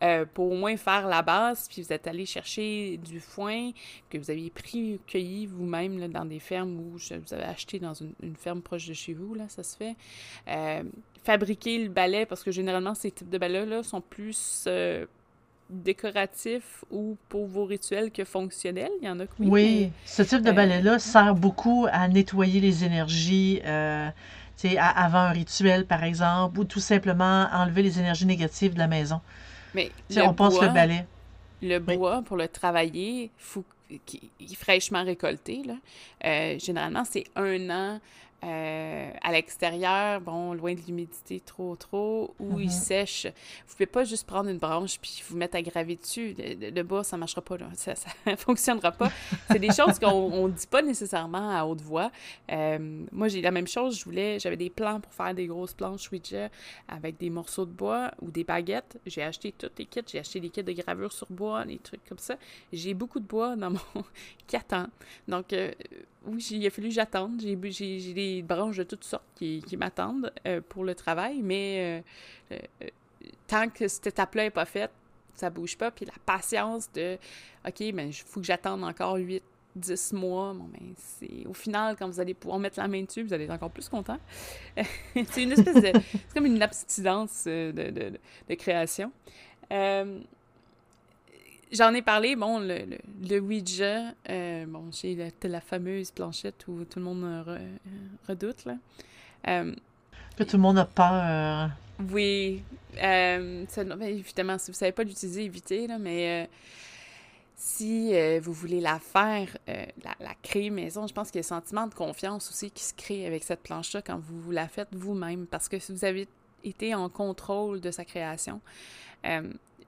euh, 0.03 0.25
pour 0.33 0.51
au 0.51 0.55
moins 0.55 0.77
faire 0.77 1.07
la 1.07 1.21
base, 1.21 1.67
puis 1.69 1.81
vous 1.81 1.93
êtes 1.93 2.07
allé 2.07 2.25
chercher 2.25 2.97
du 2.97 3.19
foin 3.19 3.71
que 4.09 4.17
vous 4.17 4.31
aviez 4.31 4.49
pris, 4.49 4.99
cueilli 5.07 5.45
vous-même 5.45 6.07
dans 6.09 6.25
des 6.25 6.39
fermes 6.39 6.79
où 6.79 6.97
vous 6.97 7.33
avez 7.33 7.43
acheté 7.43 7.79
dans 7.79 7.93
une, 7.93 8.13
une, 8.21 8.35
ferme 8.35 8.61
proche 8.61 8.87
de 8.87 8.93
chez 8.93 9.13
vous, 9.13 9.33
là, 9.33 9.47
ça 9.49 9.63
se 9.63 9.77
fait. 9.77 9.95
fabriquer 11.23 11.83
le 11.83 11.89
balai, 11.89 12.25
parce 12.25 12.43
que 12.43 12.51
généralement, 12.51 12.95
ces 12.95 13.11
types 13.11 13.29
de 13.29 13.37
balais-là 13.37 13.83
sont 13.83 14.01
plus 14.01 14.67
décoratif 15.71 16.83
ou 16.91 17.17
pour 17.29 17.47
vos 17.47 17.65
rituels 17.65 18.11
que 18.11 18.23
fonctionnel? 18.23 18.89
Il 19.01 19.07
y 19.07 19.09
en 19.09 19.19
a 19.19 19.23
oui. 19.39 19.91
Ce 20.05 20.21
type 20.21 20.41
de 20.41 20.49
euh, 20.49 20.53
balai-là 20.53 20.99
sert 20.99 21.33
beaucoup 21.33 21.87
à 21.91 22.07
nettoyer 22.07 22.59
les 22.59 22.83
énergies 22.83 23.61
euh, 23.65 24.09
avant 24.77 25.19
un 25.19 25.31
rituel, 25.31 25.85
par 25.85 26.03
exemple, 26.03 26.59
ou 26.59 26.63
tout 26.63 26.79
simplement 26.79 27.47
enlever 27.51 27.83
les 27.83 27.99
énergies 27.99 28.25
négatives 28.25 28.73
de 28.73 28.79
la 28.79 28.87
maison. 28.87 29.21
Mais 29.73 29.91
on 30.17 30.33
pense 30.33 30.59
le 30.61 30.69
balai. 30.69 31.05
Le 31.61 31.79
bois, 31.79 32.21
pour 32.23 32.37
le 32.37 32.47
travailler, 32.47 33.31
faut 33.37 33.63
qui 34.05 34.31
fraîchement 34.55 35.03
récolté. 35.03 35.63
Là. 35.65 35.73
Euh, 36.25 36.59
généralement, 36.59 37.03
c'est 37.03 37.25
un 37.35 37.69
an 37.69 37.99
euh, 38.43 39.11
à 39.21 39.31
l'extérieur, 39.31 40.19
bon, 40.19 40.53
loin 40.53 40.73
de 40.73 40.79
l'humidité 40.81 41.39
trop, 41.39 41.75
trop, 41.75 42.33
où 42.39 42.59
il 42.59 42.69
mm-hmm. 42.69 42.71
sèche. 42.71 43.27
Vous 43.67 43.73
pouvez 43.73 43.85
pas 43.85 44.03
juste 44.03 44.25
prendre 44.25 44.49
une 44.49 44.57
branche 44.57 44.99
puis 44.99 45.21
vous 45.29 45.37
mettre 45.37 45.57
à 45.57 45.61
graver 45.61 45.95
dessus. 45.95 46.35
Le, 46.37 46.81
bas, 46.81 47.03
ça 47.03 47.17
marchera 47.17 47.41
pas, 47.41 47.57
là. 47.57 47.67
Ça, 47.75 47.95
ça 47.95 48.09
fonctionnera 48.37 48.91
pas. 48.91 49.11
C'est 49.49 49.59
des 49.59 49.71
choses 49.71 49.97
qu'on 49.99 50.47
ne 50.47 50.53
dit 50.53 50.67
pas 50.67 50.81
nécessairement 50.81 51.49
à 51.51 51.65
haute 51.65 51.81
voix. 51.81 52.11
Euh, 52.51 53.05
moi, 53.11 53.27
j'ai 53.27 53.41
la 53.41 53.51
même 53.51 53.67
chose. 53.67 53.99
Je 53.99 54.05
voulais, 54.05 54.39
j'avais 54.39 54.57
des 54.57 54.69
plans 54.69 54.99
pour 54.99 55.13
faire 55.13 55.33
des 55.33 55.47
grosses 55.47 55.73
planches 55.73 56.11
Ouija 56.11 56.49
avec 56.87 57.17
des 57.17 57.29
morceaux 57.29 57.65
de 57.65 57.71
bois 57.71 58.11
ou 58.21 58.31
des 58.31 58.43
baguettes. 58.43 58.99
J'ai 59.05 59.23
acheté 59.23 59.51
tous 59.51 59.69
les 59.77 59.85
kits. 59.85 60.01
J'ai 60.07 60.19
acheté 60.19 60.39
des 60.39 60.49
kits 60.49 60.63
de 60.63 60.71
gravure 60.73 61.11
sur 61.11 61.27
bois, 61.31 61.65
des 61.65 61.79
trucs 61.79 62.05
comme 62.05 62.19
ça. 62.19 62.35
J'ai 62.71 62.93
beaucoup 62.93 63.19
de 63.19 63.27
bois 63.27 63.55
dans 63.55 63.71
mon... 63.71 63.79
qui 64.47 64.55
attend. 64.55 64.87
Donc, 65.27 65.53
euh, 65.53 65.71
oui, 66.25 66.45
il 66.51 66.65
a 66.67 66.69
fallu 66.69 66.89
que 66.89 66.93
j'attende. 66.93 67.41
J'ai 67.41 68.13
des 68.13 68.41
branches 68.41 68.77
de 68.77 68.83
toutes 68.83 69.03
sortes 69.03 69.25
qui, 69.35 69.63
m'attendent 69.77 70.31
euh, 70.45 70.61
pour 70.67 70.83
le 70.83 70.93
travail, 70.93 71.41
mais 71.41 72.03
euh, 72.51 72.57
euh, 72.83 72.87
tant 73.47 73.69
que 73.69 73.87
cette 73.87 74.07
étape-là 74.07 74.43
n'est 74.43 74.49
pas 74.51 74.65
faite, 74.65 74.91
ça 75.33 75.49
bouge 75.49 75.77
pas. 75.77 75.89
Puis 75.89 76.05
la 76.05 76.13
patience 76.25 76.91
de 76.91 77.17
OK, 77.67 77.79
mais 77.93 78.09
il 78.09 78.13
faut 78.13 78.39
que 78.39 78.45
j'attende 78.45 78.83
encore 78.83 79.15
8, 79.15 79.41
10 79.75 80.13
mois. 80.13 80.53
Bon, 80.53 80.65
ben, 80.65 80.93
c'est 80.95 81.47
au 81.47 81.53
final, 81.53 81.95
quand 81.97 82.07
vous 82.07 82.19
allez 82.19 82.35
pouvoir 82.35 82.59
mettre 82.59 82.79
la 82.79 82.87
main 82.87 83.01
dessus, 83.01 83.23
vous 83.23 83.33
allez 83.33 83.45
être 83.45 83.51
encore 83.51 83.71
plus 83.71 83.89
content. 83.89 84.19
c'est 84.77 85.43
une 85.43 85.53
espèce 85.53 85.75
de. 85.75 85.91
c'est 86.11 86.33
comme 86.35 86.45
une 86.45 86.61
abstinence 86.61 87.45
de, 87.45 88.55
création. 88.55 89.11
J'en 91.71 91.93
ai 91.93 92.01
parlé, 92.01 92.35
bon, 92.35 92.59
le, 92.59 92.79
le, 93.23 93.39
Ouija, 93.39 94.13
euh, 94.29 94.65
bon, 94.65 94.89
j'ai 94.91 95.15
la, 95.15 95.49
la, 95.49 95.61
fameuse 95.61 96.11
planchette 96.11 96.67
où 96.67 96.83
tout 96.83 96.99
le 96.99 97.05
monde 97.05 97.23
euh, 97.23 97.57
redoute, 98.27 98.65
là. 98.65 98.75
Euh, 99.47 99.73
que 100.35 100.43
tout 100.43 100.57
le 100.57 100.61
monde 100.61 100.79
a 100.79 100.85
peur. 100.85 101.69
Oui. 102.11 102.61
Ben, 102.93 103.65
évidemment, 104.01 104.57
si 104.57 104.65
vous 104.65 104.75
ne 104.75 104.77
savez 104.77 104.91
pas 104.91 105.03
l'utiliser, 105.03 105.45
évitez, 105.45 105.87
là, 105.87 105.97
mais 105.97 106.49
si 107.55 108.13
vous 108.39 108.51
voulez 108.51 108.81
la 108.81 108.99
faire, 108.99 109.55
la, 109.67 110.15
la, 110.19 110.33
créer 110.41 110.69
maison, 110.69 111.07
je 111.07 111.13
pense 111.13 111.31
qu'il 111.31 111.39
y 111.39 111.43
a 111.43 111.45
un 111.45 111.59
sentiment 111.61 111.87
de 111.87 111.93
confiance 111.93 112.49
aussi 112.49 112.69
qui 112.69 112.83
se 112.83 112.93
crée 112.93 113.25
avec 113.25 113.43
cette 113.43 113.61
planche-là 113.61 114.01
quand 114.01 114.19
vous 114.19 114.51
la 114.51 114.67
faites 114.67 114.89
vous-même, 114.91 115.45
parce 115.47 115.69
que 115.69 115.79
si 115.79 115.93
vous 115.93 116.03
avez 116.03 116.27
été 116.63 116.93
en 116.95 117.07
contrôle 117.07 117.79
de 117.79 117.91
sa 117.91 118.03
création, 118.03 118.59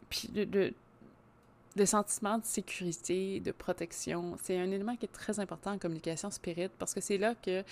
puis 0.10 0.30
de 0.30 0.74
le 1.75 1.86
sentiment 1.86 2.38
de 2.38 2.46
sécurité, 2.46 3.39
de 3.39 3.51
protection, 3.51 4.36
c'est 4.42 4.58
un 4.58 4.70
élément 4.72 4.96
qui 4.96 5.06
est 5.06 5.12
très 5.12 5.39
important 5.39 5.72
en 5.72 5.77
communication 5.77 6.30
spirit 6.30 6.70
parce 6.77 6.94
que 6.94 7.01
c'est 7.01 7.18
là 7.18 7.34
que 7.36 7.63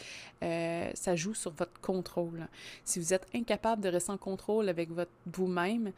euh, 0.43 0.91
ça 0.93 1.15
joue 1.15 1.33
sur 1.33 1.51
votre 1.51 1.79
contrôle. 1.81 2.47
Si 2.83 2.99
vous 2.99 3.13
êtes 3.13 3.27
incapable 3.35 3.81
de 3.83 3.89
rester 3.89 4.11
en 4.11 4.17
contrôle 4.17 4.69
avec 4.69 4.89
vous-même, 5.27 5.91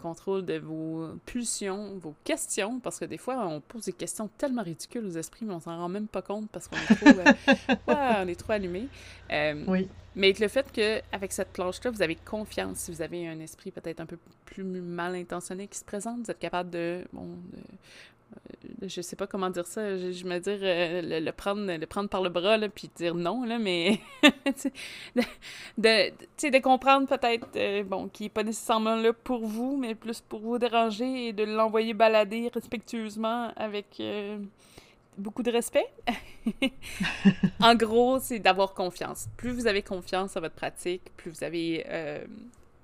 contrôle 0.00 0.44
de 0.44 0.58
vos 0.58 1.08
pulsions, 1.26 1.98
vos 1.98 2.14
questions, 2.24 2.80
parce 2.80 2.98
que 2.98 3.04
des 3.04 3.18
fois, 3.18 3.46
on 3.46 3.60
pose 3.60 3.84
des 3.84 3.92
questions 3.92 4.28
tellement 4.38 4.62
ridicules 4.62 5.04
aux 5.04 5.16
esprits, 5.16 5.44
mais 5.44 5.54
on 5.54 5.60
s'en 5.60 5.76
rend 5.76 5.88
même 5.88 6.08
pas 6.08 6.22
compte 6.22 6.48
parce 6.50 6.68
qu'on 6.68 6.76
est 6.76 6.94
trop, 6.94 7.20
euh, 7.20 8.14
on 8.24 8.28
est 8.28 8.38
trop 8.38 8.52
allumé. 8.52 8.88
Euh, 9.30 9.64
oui. 9.66 9.88
Mais 10.16 10.32
le 10.32 10.48
fait 10.48 10.70
qu'avec 10.72 11.32
cette 11.32 11.52
planche-là, 11.52 11.90
vous 11.90 12.02
avez 12.02 12.16
confiance, 12.16 12.78
si 12.78 12.90
vous 12.90 13.02
avez 13.02 13.28
un 13.28 13.38
esprit 13.38 13.70
peut-être 13.70 14.00
un 14.00 14.06
peu 14.06 14.18
plus 14.46 14.64
mal 14.64 15.14
intentionné 15.14 15.68
qui 15.68 15.78
se 15.78 15.84
présente, 15.84 16.24
vous 16.24 16.30
êtes 16.30 16.40
capable 16.40 16.70
de, 16.70 17.04
bon, 17.12 17.26
de 17.52 17.58
je 18.82 19.00
sais 19.00 19.16
pas 19.16 19.26
comment 19.26 19.50
dire 19.50 19.66
ça, 19.66 19.96
je, 19.96 20.24
me 20.24 20.38
dire 20.38 20.58
euh, 20.62 21.20
le, 21.20 21.30
prendre 21.32 21.72
le 21.72 21.86
prendre 21.86 22.08
par 22.08 22.22
le 22.22 22.28
bras 22.28 22.56
là 22.56 22.68
puis 22.68 22.90
dire 22.94 23.14
non 23.14 23.44
là 23.44 23.58
mais 23.58 24.00
de, 25.16 25.22
de, 25.78 26.50
de 26.50 26.58
comprendre 26.58 27.06
peut-être 27.08 27.48
euh, 27.56 27.82
bon 27.82 28.08
qui 28.08 28.26
est 28.26 28.30
pas 28.30 28.42
nécessairement 28.44 28.96
là 28.96 29.12
pour 29.12 29.46
vous 29.46 29.76
mais 29.76 29.94
plus 29.94 30.20
pour 30.20 30.40
vous 30.40 30.58
déranger 30.58 31.28
et 31.28 31.32
de 31.32 31.44
l'envoyer 31.44 31.94
balader 31.94 32.50
respectueusement 32.52 33.52
avec 33.56 34.00
beaucoup 35.16 35.42
de 35.42 35.50
respect. 35.50 35.86
en 37.60 37.74
gros, 37.74 38.20
c'est 38.20 38.38
d'avoir 38.38 38.72
confiance. 38.72 39.26
Plus 39.36 39.50
vous 39.50 39.66
avez 39.66 39.82
confiance 39.82 40.36
à 40.36 40.40
votre 40.40 40.54
pratique, 40.54 41.02
plus 41.16 41.30
vous 41.30 41.44
avez 41.44 41.84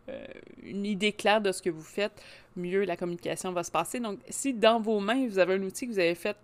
euh, 0.08 0.26
une 0.62 0.84
idée 0.84 1.12
claire 1.12 1.40
de 1.40 1.52
ce 1.52 1.62
que 1.62 1.70
vous 1.70 1.82
faites, 1.82 2.22
mieux 2.56 2.84
la 2.84 2.96
communication 2.96 3.52
va 3.52 3.62
se 3.62 3.70
passer. 3.70 4.00
Donc, 4.00 4.18
si 4.28 4.52
dans 4.52 4.80
vos 4.80 5.00
mains, 5.00 5.26
vous 5.26 5.38
avez 5.38 5.54
un 5.54 5.62
outil 5.62 5.86
que 5.86 5.92
vous 5.92 5.98
avez 5.98 6.14
fait, 6.14 6.36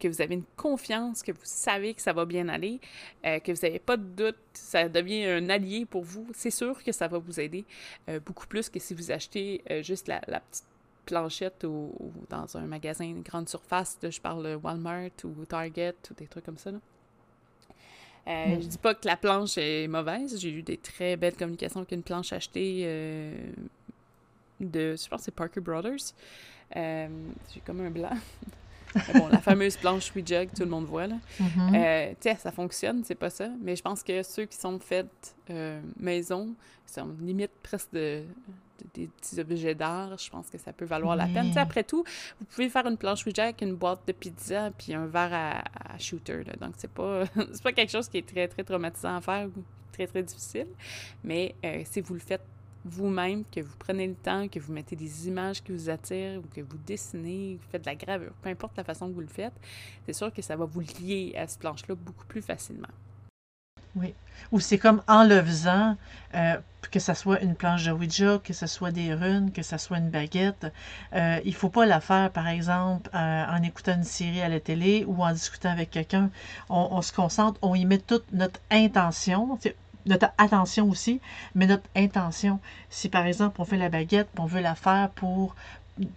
que 0.00 0.08
vous 0.08 0.20
avez 0.20 0.34
une 0.34 0.44
confiance, 0.56 1.22
que 1.22 1.32
vous 1.32 1.38
savez 1.42 1.94
que 1.94 2.02
ça 2.02 2.12
va 2.12 2.24
bien 2.24 2.48
aller, 2.48 2.80
euh, 3.24 3.38
que 3.38 3.52
vous 3.52 3.60
n'avez 3.62 3.78
pas 3.78 3.96
de 3.96 4.02
doute, 4.02 4.38
ça 4.52 4.88
devient 4.88 5.24
un 5.26 5.48
allié 5.48 5.84
pour 5.84 6.02
vous, 6.02 6.26
c'est 6.34 6.50
sûr 6.50 6.82
que 6.82 6.92
ça 6.92 7.08
va 7.08 7.18
vous 7.18 7.40
aider 7.40 7.64
euh, 8.08 8.20
beaucoup 8.20 8.46
plus 8.46 8.68
que 8.68 8.80
si 8.80 8.94
vous 8.94 9.10
achetez 9.10 9.62
juste 9.82 10.08
la, 10.08 10.20
petite 10.20 10.66
planchette 11.06 11.64
ou, 11.64 11.92
dans 12.30 12.56
un 12.56 12.66
magasin 12.66 13.12
de 13.12 13.22
grande 13.22 13.48
surface, 13.48 13.98
je 14.02 14.20
parle 14.20 14.58
Walmart 14.62 15.10
ou 15.24 15.44
Target 15.44 15.94
ou 16.10 16.14
des 16.14 16.26
trucs 16.26 16.44
comme 16.44 16.58
ça. 16.58 16.70
Euh, 18.26 18.56
je 18.60 18.66
dis 18.66 18.78
pas 18.78 18.94
que 18.94 19.06
la 19.06 19.16
planche 19.16 19.58
est 19.58 19.86
mauvaise. 19.86 20.38
J'ai 20.40 20.50
eu 20.50 20.62
des 20.62 20.78
très 20.78 21.16
belles 21.16 21.36
communications 21.36 21.80
avec 21.80 21.92
une 21.92 22.02
planche 22.02 22.32
achetée 22.32 22.82
euh, 22.84 23.34
de, 24.60 24.96
je 24.96 25.08
pense 25.08 25.22
c'est 25.22 25.34
Parker 25.34 25.60
Brothers. 25.60 26.14
Euh, 26.76 27.08
j'ai 27.52 27.60
comme 27.60 27.80
un 27.80 27.90
blanc. 27.90 28.10
bon, 29.14 29.28
la 29.28 29.40
fameuse 29.40 29.76
planche 29.76 30.14
Ouija 30.14 30.46
que 30.46 30.54
tout 30.54 30.62
le 30.62 30.70
monde 30.70 30.86
voit, 30.86 31.06
là. 31.06 31.16
Tu 31.38 32.16
sais, 32.20 32.36
ça 32.36 32.50
fonctionne, 32.50 33.02
c'est 33.04 33.14
pas 33.14 33.30
ça. 33.30 33.48
Mais 33.62 33.76
je 33.76 33.82
pense 33.82 34.02
que 34.02 34.22
ceux 34.22 34.44
qui 34.44 34.56
sont 34.56 34.78
faits 34.78 35.36
maison 35.98 36.54
sont 36.86 37.14
limite 37.20 37.50
presque 37.62 37.92
de, 37.92 38.24
des 38.92 39.06
petits 39.06 39.40
objets 39.40 39.74
d'art, 39.74 40.18
je 40.18 40.30
pense 40.30 40.50
que 40.50 40.58
ça 40.58 40.72
peut 40.72 40.84
valoir 40.84 41.16
la 41.16 41.26
peine. 41.26 41.56
après 41.56 41.84
tout, 41.84 42.04
vous 42.38 42.46
pouvez 42.46 42.68
faire 42.68 42.86
une 42.86 42.96
planche 42.96 43.24
Ouija 43.24 43.44
avec 43.44 43.62
une 43.62 43.74
boîte 43.74 44.00
de 44.06 44.12
pizza 44.12 44.70
puis 44.76 44.94
un 44.94 45.06
verre 45.06 45.32
à, 45.32 45.98
shooter. 45.98 46.42
Donc, 46.60 46.74
c'est 46.76 46.90
pas, 46.90 47.24
pas 47.62 47.72
quelque 47.72 47.90
chose 47.90 48.08
qui 48.08 48.18
est 48.18 48.26
très, 48.26 48.48
très 48.48 48.64
traumatisant 48.64 49.16
à 49.16 49.20
faire 49.20 49.46
ou 49.46 49.62
très, 49.92 50.06
très 50.06 50.22
difficile. 50.22 50.66
Mais 51.22 51.54
euh, 51.64 51.82
si 51.84 52.00
vous 52.00 52.14
le 52.14 52.20
faites 52.20 52.44
vous-même, 52.84 53.44
que 53.50 53.60
vous 53.60 53.76
prenez 53.78 54.06
le 54.06 54.14
temps, 54.14 54.48
que 54.48 54.60
vous 54.60 54.72
mettez 54.72 54.96
des 54.96 55.28
images 55.28 55.62
qui 55.62 55.72
vous 55.72 55.88
attirent 55.88 56.40
ou 56.40 56.54
que 56.54 56.60
vous 56.60 56.78
dessinez, 56.86 57.58
vous 57.60 57.70
faites 57.70 57.82
de 57.82 57.86
la 57.86 57.94
gravure, 57.94 58.32
peu 58.42 58.50
importe 58.50 58.76
la 58.76 58.84
façon 58.84 59.08
que 59.08 59.14
vous 59.14 59.20
le 59.20 59.26
faites, 59.26 59.54
c'est 60.06 60.12
sûr 60.12 60.32
que 60.32 60.42
ça 60.42 60.56
va 60.56 60.64
vous 60.64 60.80
lier 60.80 61.34
à 61.36 61.46
cette 61.46 61.60
planche-là 61.60 61.94
beaucoup 61.94 62.26
plus 62.26 62.42
facilement. 62.42 62.88
Oui. 63.96 64.12
Ou 64.50 64.60
c'est 64.60 64.78
comme 64.78 65.02
en 65.06 65.24
le 65.24 65.40
faisant, 65.42 65.96
euh, 66.34 66.56
que 66.90 66.98
ce 66.98 67.14
soit 67.14 67.40
une 67.40 67.54
planche 67.54 67.84
de 67.84 67.92
Ouija, 67.92 68.40
que 68.42 68.52
ce 68.52 68.66
soit 68.66 68.90
des 68.90 69.14
runes, 69.14 69.52
que 69.52 69.62
ce 69.62 69.78
soit 69.78 69.98
une 69.98 70.10
baguette, 70.10 70.66
euh, 71.14 71.40
il 71.44 71.54
faut 71.54 71.68
pas 71.68 71.86
la 71.86 72.00
faire, 72.00 72.30
par 72.30 72.48
exemple, 72.48 73.08
euh, 73.14 73.44
en 73.46 73.62
écoutant 73.62 73.94
une 73.94 74.04
série 74.04 74.40
à 74.40 74.48
la 74.48 74.58
télé 74.58 75.04
ou 75.06 75.22
en 75.22 75.32
discutant 75.32 75.70
avec 75.70 75.90
quelqu'un. 75.90 76.30
On, 76.68 77.00
se 77.02 77.12
concentre, 77.12 77.58
on 77.62 77.74
y 77.74 77.84
met 77.84 77.98
toute 77.98 78.30
notre 78.32 78.60
intention, 78.70 79.58
notre 80.06 80.28
attention 80.38 80.88
aussi, 80.88 81.20
mais 81.54 81.66
notre 81.66 81.88
intention. 81.96 82.60
Si, 82.90 83.08
par 83.08 83.26
exemple, 83.26 83.60
on 83.60 83.64
fait 83.64 83.76
la 83.76 83.88
baguette, 83.88 84.28
on 84.38 84.46
veut 84.46 84.60
la 84.60 84.74
faire 84.74 85.10
pour 85.10 85.54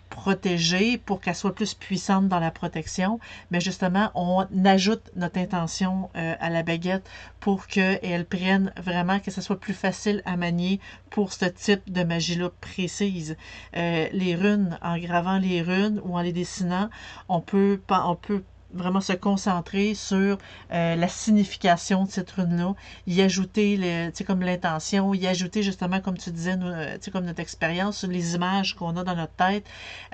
protéger 0.09 0.97
pour 0.97 1.21
qu'elle 1.21 1.35
soit 1.35 1.53
plus 1.53 1.73
puissante 1.73 2.27
dans 2.27 2.39
la 2.39 2.51
protection, 2.51 3.19
mais 3.51 3.61
justement, 3.61 4.09
on 4.15 4.45
ajoute 4.65 5.11
notre 5.15 5.37
intention 5.39 6.09
euh, 6.15 6.33
à 6.39 6.49
la 6.49 6.63
baguette 6.63 7.07
pour 7.39 7.67
qu'elle 7.67 8.25
prenne 8.25 8.73
vraiment, 8.77 9.19
que 9.19 9.31
ce 9.31 9.41
soit 9.41 9.59
plus 9.59 9.73
facile 9.73 10.21
à 10.25 10.35
manier 10.35 10.79
pour 11.09 11.31
ce 11.33 11.45
type 11.45 11.91
de 11.91 12.03
magie-là 12.03 12.49
précise. 12.59 13.37
Euh, 13.75 14.07
les 14.11 14.35
runes, 14.35 14.77
en 14.81 14.97
gravant 14.97 15.37
les 15.37 15.61
runes 15.61 16.01
ou 16.03 16.17
en 16.17 16.21
les 16.21 16.33
dessinant, 16.33 16.89
on 17.29 17.41
peut, 17.41 17.79
on 17.89 18.15
peut 18.15 18.43
vraiment 18.73 19.01
se 19.01 19.13
concentrer 19.13 19.93
sur 19.93 20.37
euh, 20.71 20.95
la 20.95 21.07
signification 21.07 22.03
de 22.05 22.09
cette 22.09 22.31
rune-là, 22.31 22.73
y 23.05 23.21
ajouter, 23.21 23.77
le, 23.77 24.23
comme 24.23 24.41
l'intention, 24.41 25.13
y 25.13 25.27
ajouter 25.27 25.63
justement, 25.63 25.99
comme 26.01 26.17
tu 26.17 26.31
disais, 26.31 26.57
euh, 26.61 26.97
sais 26.99 27.11
comme 27.11 27.25
notre 27.25 27.39
expérience, 27.39 28.03
les 28.03 28.35
images 28.35 28.75
qu'on 28.75 28.95
a 28.97 29.03
dans 29.03 29.15
notre 29.15 29.33
tête. 29.33 29.65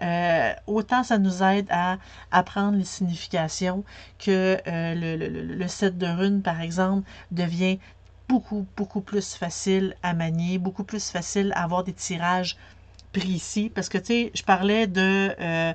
Euh, 0.01 0.53
autant 0.67 1.03
ça 1.03 1.17
nous 1.17 1.43
aide 1.43 1.67
à 1.69 1.98
apprendre 2.31 2.77
les 2.77 2.86
significations 2.86 3.83
que 4.19 4.57
le, 4.65 5.15
le 5.17 5.67
set 5.67 5.98
de 5.98 6.07
runes, 6.07 6.41
par 6.41 6.62
exemple, 6.62 7.07
devient 7.31 7.79
beaucoup, 8.29 8.65
beaucoup 8.77 9.01
plus 9.01 9.36
facile 9.36 9.95
à 10.03 10.13
manier, 10.13 10.57
beaucoup 10.57 10.83
plus 10.83 11.10
facile 11.10 11.51
à 11.55 11.63
avoir 11.63 11.83
des 11.83 11.93
tirages 11.93 12.57
précis. 13.12 13.72
Parce 13.74 13.89
que, 13.89 13.98
tu 13.98 14.05
sais, 14.05 14.31
je 14.33 14.43
parlais 14.43 14.88
de 14.88 15.74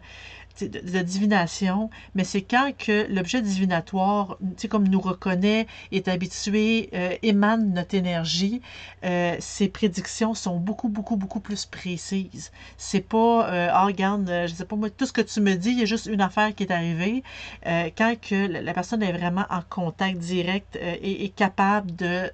de, 0.64 1.02
divination, 1.02 1.90
mais 2.14 2.24
c'est 2.24 2.42
quand 2.42 2.72
que 2.76 3.06
l'objet 3.10 3.42
divinatoire, 3.42 4.38
comme 4.68 4.88
nous 4.88 5.00
reconnaît, 5.00 5.66
est 5.92 6.08
habitué, 6.08 6.90
euh, 6.94 7.14
émane 7.22 7.72
notre 7.72 7.94
énergie, 7.94 8.60
euh, 9.04 9.36
ses 9.40 9.68
prédictions 9.68 10.34
sont 10.34 10.56
beaucoup, 10.56 10.88
beaucoup, 10.88 11.16
beaucoup 11.16 11.40
plus 11.40 11.66
précises. 11.66 12.52
C'est 12.76 13.00
pas, 13.00 13.48
euh, 13.50 13.68
ah, 13.72 13.86
regarde, 13.86 14.28
je 14.46 14.54
sais 14.54 14.64
pas 14.64 14.76
moi, 14.76 14.90
tout 14.90 15.06
ce 15.06 15.12
que 15.12 15.20
tu 15.20 15.40
me 15.40 15.54
dis, 15.54 15.70
il 15.70 15.78
y 15.80 15.82
a 15.82 15.86
juste 15.86 16.06
une 16.06 16.20
affaire 16.20 16.54
qui 16.54 16.64
est 16.64 16.72
arrivée. 16.72 17.22
quand 17.64 18.14
que 18.20 18.46
la 18.46 18.72
personne 18.74 19.02
est 19.02 19.12
vraiment 19.12 19.44
en 19.50 19.60
contact 19.68 20.18
direct 20.18 20.76
et 20.76 21.24
est 21.24 21.28
capable 21.28 21.94
de 21.96 22.30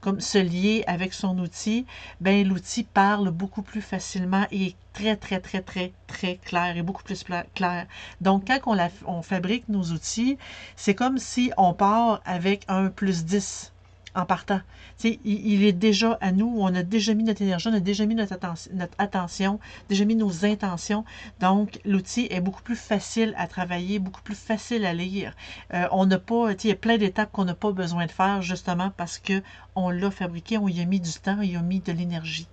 comme 0.00 0.20
se 0.20 0.38
lier 0.38 0.84
avec 0.86 1.12
son 1.12 1.38
outil, 1.38 1.86
ben 2.20 2.46
l'outil 2.46 2.84
parle 2.84 3.30
beaucoup 3.30 3.62
plus 3.62 3.82
facilement 3.82 4.46
et 4.50 4.74
très, 4.92 5.16
très, 5.16 5.40
très, 5.40 5.60
très, 5.62 5.92
très 6.06 6.36
clair 6.36 6.76
et 6.76 6.82
beaucoup 6.82 7.02
plus 7.02 7.24
clair. 7.54 7.86
Donc, 8.20 8.46
quand 8.46 8.60
on, 8.66 8.78
on 9.06 9.22
fabrique 9.22 9.68
nos 9.68 9.84
outils, 9.92 10.38
c'est 10.76 10.94
comme 10.94 11.18
si 11.18 11.52
on 11.56 11.74
part 11.74 12.20
avec 12.24 12.64
un 12.68 12.88
plus 12.88 13.24
10 13.24 13.72
en 14.14 14.24
partant. 14.24 14.60
Il, 15.04 15.18
il, 15.24 15.64
est 15.64 15.72
déjà 15.72 16.18
à 16.20 16.32
nous, 16.32 16.54
on 16.58 16.74
a 16.74 16.82
déjà 16.82 17.14
mis 17.14 17.24
notre 17.24 17.42
énergie, 17.42 17.68
on 17.68 17.74
a 17.74 17.80
déjà 17.80 18.06
mis 18.06 18.14
notre, 18.14 18.32
attention, 18.32 18.70
notre 18.74 18.94
attention 18.98 19.60
déjà 19.88 20.04
mis 20.04 20.16
nos 20.16 20.44
intentions. 20.44 21.04
Donc, 21.40 21.80
l'outil 21.84 22.26
est 22.30 22.40
beaucoup 22.40 22.62
plus 22.62 22.76
facile 22.76 23.34
à 23.36 23.46
travailler, 23.46 23.98
beaucoup 23.98 24.22
plus 24.22 24.34
facile 24.34 24.84
à 24.84 24.92
lire. 24.92 25.34
Euh, 25.74 25.86
on 25.92 26.06
n'a 26.06 26.18
pas, 26.18 26.52
il 26.52 26.66
y 26.66 26.72
a 26.72 26.76
plein 26.76 26.98
d'étapes 26.98 27.32
qu'on 27.32 27.44
n'a 27.44 27.54
pas 27.54 27.72
besoin 27.72 28.06
de 28.06 28.10
faire 28.10 28.42
justement 28.42 28.90
parce 28.96 29.18
que 29.18 29.42
on 29.74 29.90
l'a 29.90 30.10
fabriqué, 30.10 30.58
on 30.58 30.68
y 30.68 30.80
a 30.80 30.84
mis 30.84 31.00
du 31.00 31.12
temps, 31.12 31.36
on 31.38 31.42
y 31.42 31.56
a 31.56 31.62
mis 31.62 31.80
de 31.80 31.92
l'énergie. 31.92 32.48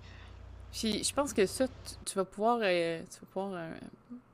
Je 0.72 1.12
pense 1.12 1.32
que 1.32 1.46
ça, 1.46 1.66
tu, 2.04 2.14
vas 2.14 2.24
pouvoir, 2.24 2.60
euh, 2.62 3.02
tu 3.10 3.20
vas 3.20 3.26
pouvoir 3.32 3.52
euh, 3.54 3.70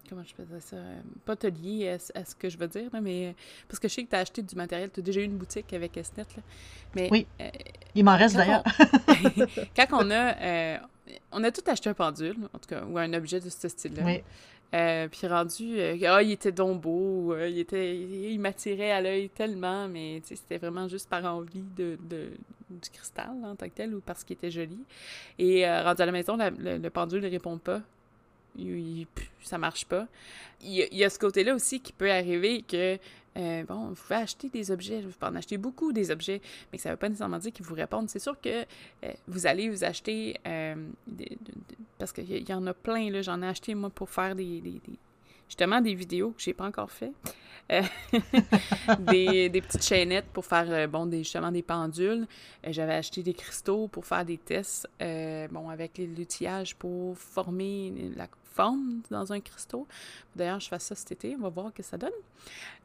comment 0.09 0.23
je 0.25 0.35
peux 0.35 0.45
dire 0.45 0.63
ça, 0.63 0.77
euh, 0.77 1.01
pas 1.25 1.37
te 1.37 1.47
lier 1.47 1.97
à, 2.15 2.25
ce 2.25 2.35
que 2.35 2.49
je 2.49 2.59
veux 2.59 2.69
dire, 2.69 2.91
mais 3.03 3.29
euh, 3.29 3.33
parce 3.69 3.79
que 3.79 3.89
je 3.89 3.95
sais 3.95 4.05
que 4.05 4.11
tu 4.11 4.17
as 4.17 4.21
acheté 4.21 4.43
du 4.43 4.55
matériel, 4.55 4.91
tu 4.91 5.01
as 5.01 5.03
déjà 5.03 5.21
eu 5.21 5.25
une 5.25 5.37
boutique 5.37 5.73
avec 5.73 5.97
Esnet, 5.97 6.27
là, 6.37 6.43
mais... 6.95 7.09
Oui, 7.11 7.27
euh, 7.41 7.49
il 7.95 8.05
m'en 8.05 8.17
reste 8.17 8.37
d'ailleurs. 8.37 8.65
quand 9.77 9.87
on 9.93 10.11
a... 10.11 10.81
on 11.33 11.45
a 11.45 11.51
tout 11.51 11.63
acheté 11.67 11.91
un 11.91 11.95
pendule, 11.95 12.37
en 12.53 12.59
tout 12.59 12.69
cas, 12.69 12.85
ou 12.85 12.99
un 12.99 13.13
objet 13.15 13.41
de 13.41 13.49
ce 13.51 13.69
style-là. 13.69 14.05
Oui. 14.05 15.09
puis 15.11 15.27
rendu, 15.27 15.81
ah, 15.81 16.23
il 16.23 16.33
était 16.33 16.53
donc 16.53 16.81
beau, 16.81 17.37
il 17.37 17.59
était, 17.59 17.97
il, 17.97 18.39
m'attirait 18.39 18.91
à 18.91 19.01
l'œil 19.01 19.29
tellement, 19.31 19.89
mais 19.89 20.21
c'était 20.25 20.59
vraiment 20.59 20.89
juste 20.89 21.09
par 21.09 21.25
envie 21.25 21.65
de, 21.77 21.99
de 22.09 22.31
du 22.71 22.91
cristal 22.91 23.31
en 23.45 23.55
tant 23.55 23.69
que 23.69 23.75
tel 23.75 23.95
ou 23.95 24.01
parce 24.01 24.25
qu'il 24.25 24.35
était 24.35 24.51
joli. 24.51 24.79
Et 25.39 25.65
rendu 25.69 26.03
à 26.03 26.07
la 26.07 26.13
maison, 26.13 26.37
le, 26.37 26.89
pendule 26.89 27.23
ne 27.23 27.31
répond 27.31 27.59
pas 27.59 27.83
il, 28.57 29.07
ça 29.43 29.59
marche 29.59 29.85
pas. 29.85 30.07
Il 30.63 30.89
y, 30.93 31.05
a, 31.05 31.11
ce 31.11 31.19
côté-là 31.19 31.55
aussi 31.55 31.81
qui 31.81 31.93
peut 31.93 32.11
arriver 32.11 32.63
que, 32.63 32.99
euh, 33.37 33.65
bon, 33.65 33.89
vous 33.89 33.95
pouvez 33.95 34.15
acheter 34.17 34.49
des 34.49 34.71
objets, 34.71 35.03
vous 35.03 35.11
pouvez 35.11 35.31
en 35.31 35.37
acheter 35.37 35.59
beaucoup 35.59 35.93
des 35.93 36.11
objets, 36.11 36.41
mais 36.73 36.79
ça 36.79 36.89
ne 36.89 36.95
veut 36.95 36.99
pas 36.99 37.09
nécessairement 37.09 37.39
dire 37.39 37.53
qu'ils 37.53 37.67
vous 37.67 37.75
répondent. 37.75 38.09
C'est 38.09 38.19
sûr 38.19 38.41
que 38.41 38.63
euh, 38.63 39.13
vous 39.29 39.47
allez 39.47 39.69
vous 39.69 39.85
acheter, 39.85 40.39
euh, 40.47 40.75
parce 41.99 42.13
qu'il 42.13 42.49
y, 42.49 42.55
en 42.55 42.67
a 42.67 42.75
plein, 42.75 43.23
j'en 43.23 43.43
ai 43.43 43.47
acheté 43.47 43.75
moi 43.75 43.91
pour 43.91 44.09
faire 44.09 44.35
justement 45.47 45.81
des 45.81 45.95
vidéos 45.95 46.31
que 46.31 46.43
j'ai 46.43 46.55
pas 46.55 46.67
encore 46.67 46.91
fait. 46.91 47.13
des, 48.99 49.49
petites 49.49 49.83
chaînettes 49.83 50.27
pour 50.35 50.45
faire 50.45 50.87
bon 50.87 51.07
des 51.07 51.19
justement 51.19 51.51
des 51.51 51.63
pendules. 51.63 52.27
J'avais 52.63 52.93
acheté 52.93 53.23
des 53.23 53.33
cristaux 53.33 53.89
pour 53.89 54.05
faire 54.05 54.23
des 54.27 54.37
tests 54.37 54.87
bon 55.01 55.71
avec 55.71 55.97
l'outillage 55.97 56.77
pour 56.77 57.17
former 57.17 58.13
la 58.17 58.29
forme 58.55 59.01
dans 59.11 59.33
un 59.33 59.41
cristaux. 59.41 59.87
D'ailleurs, 60.35 60.61
je 60.61 60.69
fais 60.69 60.79
ça 60.79 60.95
cet 60.95 61.13
été, 61.13 61.35
on 61.37 61.43
va 61.43 61.49
voir 61.49 61.69
ce 61.69 61.73
que 61.73 61.83
ça 61.83 61.97
donne. 61.97 62.11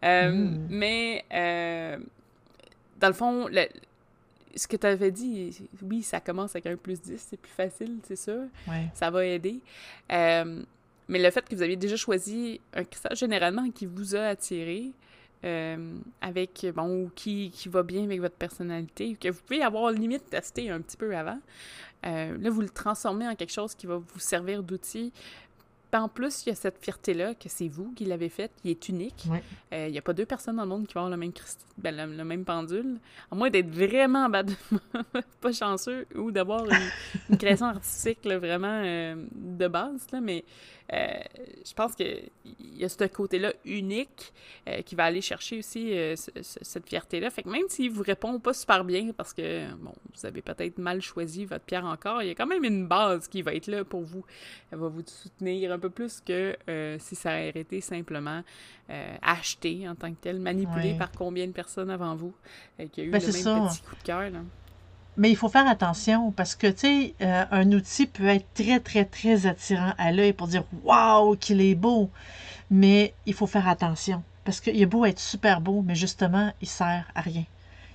Euh, 0.04 0.32
mm. 0.32 0.68
Mais, 0.70 1.26
euh, 1.34 1.98
dans 3.00 3.08
le 3.08 3.14
fond, 3.14 3.48
ce 4.56 4.68
que 4.68 4.76
tu 4.76 4.88
avais 4.88 5.12
dit, 5.12 5.70
oui, 5.84 6.02
ça 6.02 6.20
commence 6.20 6.52
avec 6.52 6.66
un 6.66 6.76
plus 6.76 7.02
10, 7.02 7.28
c'est 7.30 7.38
plus 7.38 7.52
facile, 7.52 7.98
c'est 8.04 8.16
sûr. 8.16 8.44
Ça 8.94 9.12
va 9.12 9.26
aider. 9.26 9.60
Euh, 10.12 10.64
mais 11.08 11.20
le 11.20 11.32
fait 11.32 11.48
que 11.48 11.56
vous 11.56 11.62
aviez 11.62 11.76
déjà 11.76 11.96
choisi 11.96 12.62
un 12.74 12.84
cristal 12.84 13.16
généralement 13.16 13.70
qui 13.72 13.86
vous 13.86 14.16
a 14.16 14.22
attiré, 14.22 14.92
avec, 16.22 16.66
bon, 16.76 17.04
ou 17.04 17.12
qui, 17.16 17.52
qui 17.52 17.70
va 17.70 17.84
bien 17.84 18.04
avec 18.04 18.20
votre 18.20 18.36
personnalité, 18.36 19.16
que 19.16 19.30
vous 19.30 19.40
pouvez 19.46 19.62
avoir 19.62 19.92
limite 19.92 20.30
testé 20.30 20.70
un 20.70 20.82
petit 20.82 20.98
peu 20.98 21.16
avant. 21.16 21.40
là, 22.04 22.50
vous 22.50 22.62
le 22.62 22.70
transformez 22.70 23.28
en 23.28 23.36
quelque 23.36 23.54
chose 23.54 23.74
qui 23.74 23.88
va 23.88 23.98
vous 23.98 24.20
servir 24.20 24.62
d'outil 24.64 25.14
en 25.94 26.08
plus, 26.08 26.46
il 26.46 26.50
y 26.50 26.52
a 26.52 26.56
cette 26.56 26.78
fierté-là 26.84 27.34
que 27.34 27.50
c'est 27.50 27.68
vous 27.68 27.92
qui 27.96 28.06
l'avez 28.06 28.30
faite, 28.30 28.52
qui 28.62 28.70
est 28.70 28.90
unique. 28.90 29.26
Euh, 29.74 29.88
il 29.88 29.92
n'y 29.92 29.98
a 29.98 30.02
pas 30.02 30.14
deux 30.14 30.26
personnes 30.26 30.58
dans 30.58 30.64
le 30.64 30.70
monde 30.70 30.88
qui 30.88 30.94
vont 30.94 31.02
avoir 31.02 31.12
le 31.12 31.18
même, 31.18 31.32
ben, 31.78 32.16
le, 32.16 32.24
même 32.24 32.46
pendule. 32.46 33.00
À 33.32 33.36
moins 33.36 33.50
d'être 33.50 33.70
vraiment 33.70 34.30
pas 35.42 35.52
chanceux 35.52 36.06
ou 36.16 36.32
d'avoir 36.32 36.66
une, 36.66 37.38
création 37.38 37.66
artistique 37.68 38.26
vraiment 38.26 38.82
euh, 38.84 39.16
de 39.34 39.68
base. 39.68 40.06
Là, 40.12 40.22
mais 40.22 40.46
je 40.92 41.74
pense 41.76 41.96
qu'il 41.96 42.30
y 42.60 42.84
a 42.84 42.90
ce 42.90 43.04
côté-là 43.06 43.54
unique 43.66 44.34
euh, 44.68 44.82
qui 44.82 44.96
va 44.96 45.06
aller 45.06 45.22
chercher 45.22 45.60
aussi 45.60 45.94
euh, 45.94 46.16
cette 46.16 46.88
fierté-là. 46.88 47.30
Fait 47.30 47.44
que 47.44 47.50
même 47.50 47.68
s'il 47.70 47.92
vous 47.92 48.04
répond 48.04 48.40
pas 48.40 48.54
super 48.54 48.84
bien 48.84 49.12
parce 49.16 49.34
que, 49.34 49.72
bon, 49.76 49.94
vous 50.16 50.26
avez 50.26 50.42
peut-être 50.42 50.78
mal 50.78 51.02
choisi 51.02 51.46
votre 51.46 51.66
pierre 51.66 51.86
encore, 51.86 52.24
il 52.24 52.30
y 52.30 52.32
a 52.32 52.36
quand 52.36 52.48
même 52.48 52.64
une 52.64 52.88
base 52.88 53.28
qui 53.28 53.42
va 53.42 53.54
être 53.54 53.68
là 53.68 53.84
pour 53.84 54.02
vous. 54.02 54.26
Elle 54.72 54.80
va 54.80 54.88
vous 54.88 55.04
soutenir 55.06 55.72
un 55.72 55.80
peu 55.80 55.90
plus 55.90 56.22
que 56.22 56.58
si 57.00 57.16
ça 57.16 57.32
a 57.32 57.42
été 57.42 57.82
simplement 57.82 58.44
acheté 59.22 59.88
en 59.88 59.96
tant 59.96 60.12
que 60.12 60.20
tel, 60.20 60.40
manipulé 60.40 60.96
par 60.98 61.12
combien 61.12 61.46
de 61.46 61.52
personnes 61.52 61.90
avant 61.90 62.16
vous 62.16 62.34
qui 62.92 63.02
a 63.02 63.04
eu 63.04 63.10
ben, 63.12 63.22
le 63.22 63.28
même 63.28 63.68
petit 63.70 63.82
coup 63.82 63.96
de 63.96 64.04
cœur. 64.04 64.32
Mais 65.20 65.30
il 65.30 65.36
faut 65.36 65.50
faire 65.50 65.68
attention 65.68 66.32
parce 66.32 66.56
que, 66.56 66.68
tu 66.68 66.80
sais, 66.80 67.14
euh, 67.22 67.44
un 67.52 67.70
outil 67.74 68.08
peut 68.08 68.28
être 68.28 68.46
très, 68.54 68.80
très, 68.80 69.04
très 69.04 69.48
attirant 69.48 69.94
à 69.98 70.14
l'œil 70.14 70.32
pour 70.32 70.48
dire 70.48 70.64
Waouh, 70.86 71.36
qu'il 71.36 71.60
est 71.60 71.76
beau. 71.76 72.10
Mais 72.72 73.14
il 73.26 73.34
faut 73.34 73.46
faire 73.46 73.68
attention 73.68 74.24
parce 74.46 74.62
qu'il 74.62 74.82
est 74.82 74.86
beau 74.86 75.04
être 75.04 75.20
super 75.20 75.60
beau, 75.60 75.84
mais 75.86 75.94
justement, 75.94 76.54
il 76.62 76.70
sert 76.70 77.06
à 77.16 77.20
rien. 77.20 77.44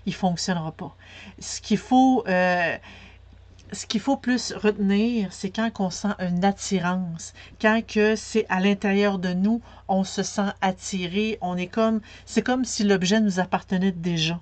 Il 0.05 0.15
fonctionnera 0.15 0.71
pas. 0.73 0.95
Ce 1.39 1.63
qu'il 1.63 1.79
faut. 1.79 2.25
Euh, 2.29 2.77
ce 3.73 3.99
faut 3.99 4.19
plus 4.19 4.53
retenir, 4.53 5.33
c'est 5.33 5.49
quand 5.49 5.71
on 5.79 5.89
sent 5.89 6.15
une 6.21 6.45
attirance, 6.45 7.33
quand 7.59 7.81
que 7.87 8.17
c'est 8.17 8.45
à 8.51 8.61
l'intérieur 8.61 9.19
de 9.19 9.33
nous, 9.33 9.63
on 9.89 10.05
se 10.05 10.23
sent 10.23 10.51
attiré, 10.61 11.39
on 11.41 11.57
est 11.57 11.69
comme, 11.69 12.03
c'est 12.27 12.43
comme 12.43 12.67
si 12.67 12.85
l'objet 12.85 13.19
nous 13.21 13.41
appartenait 13.41 13.93
déjà. 13.93 14.39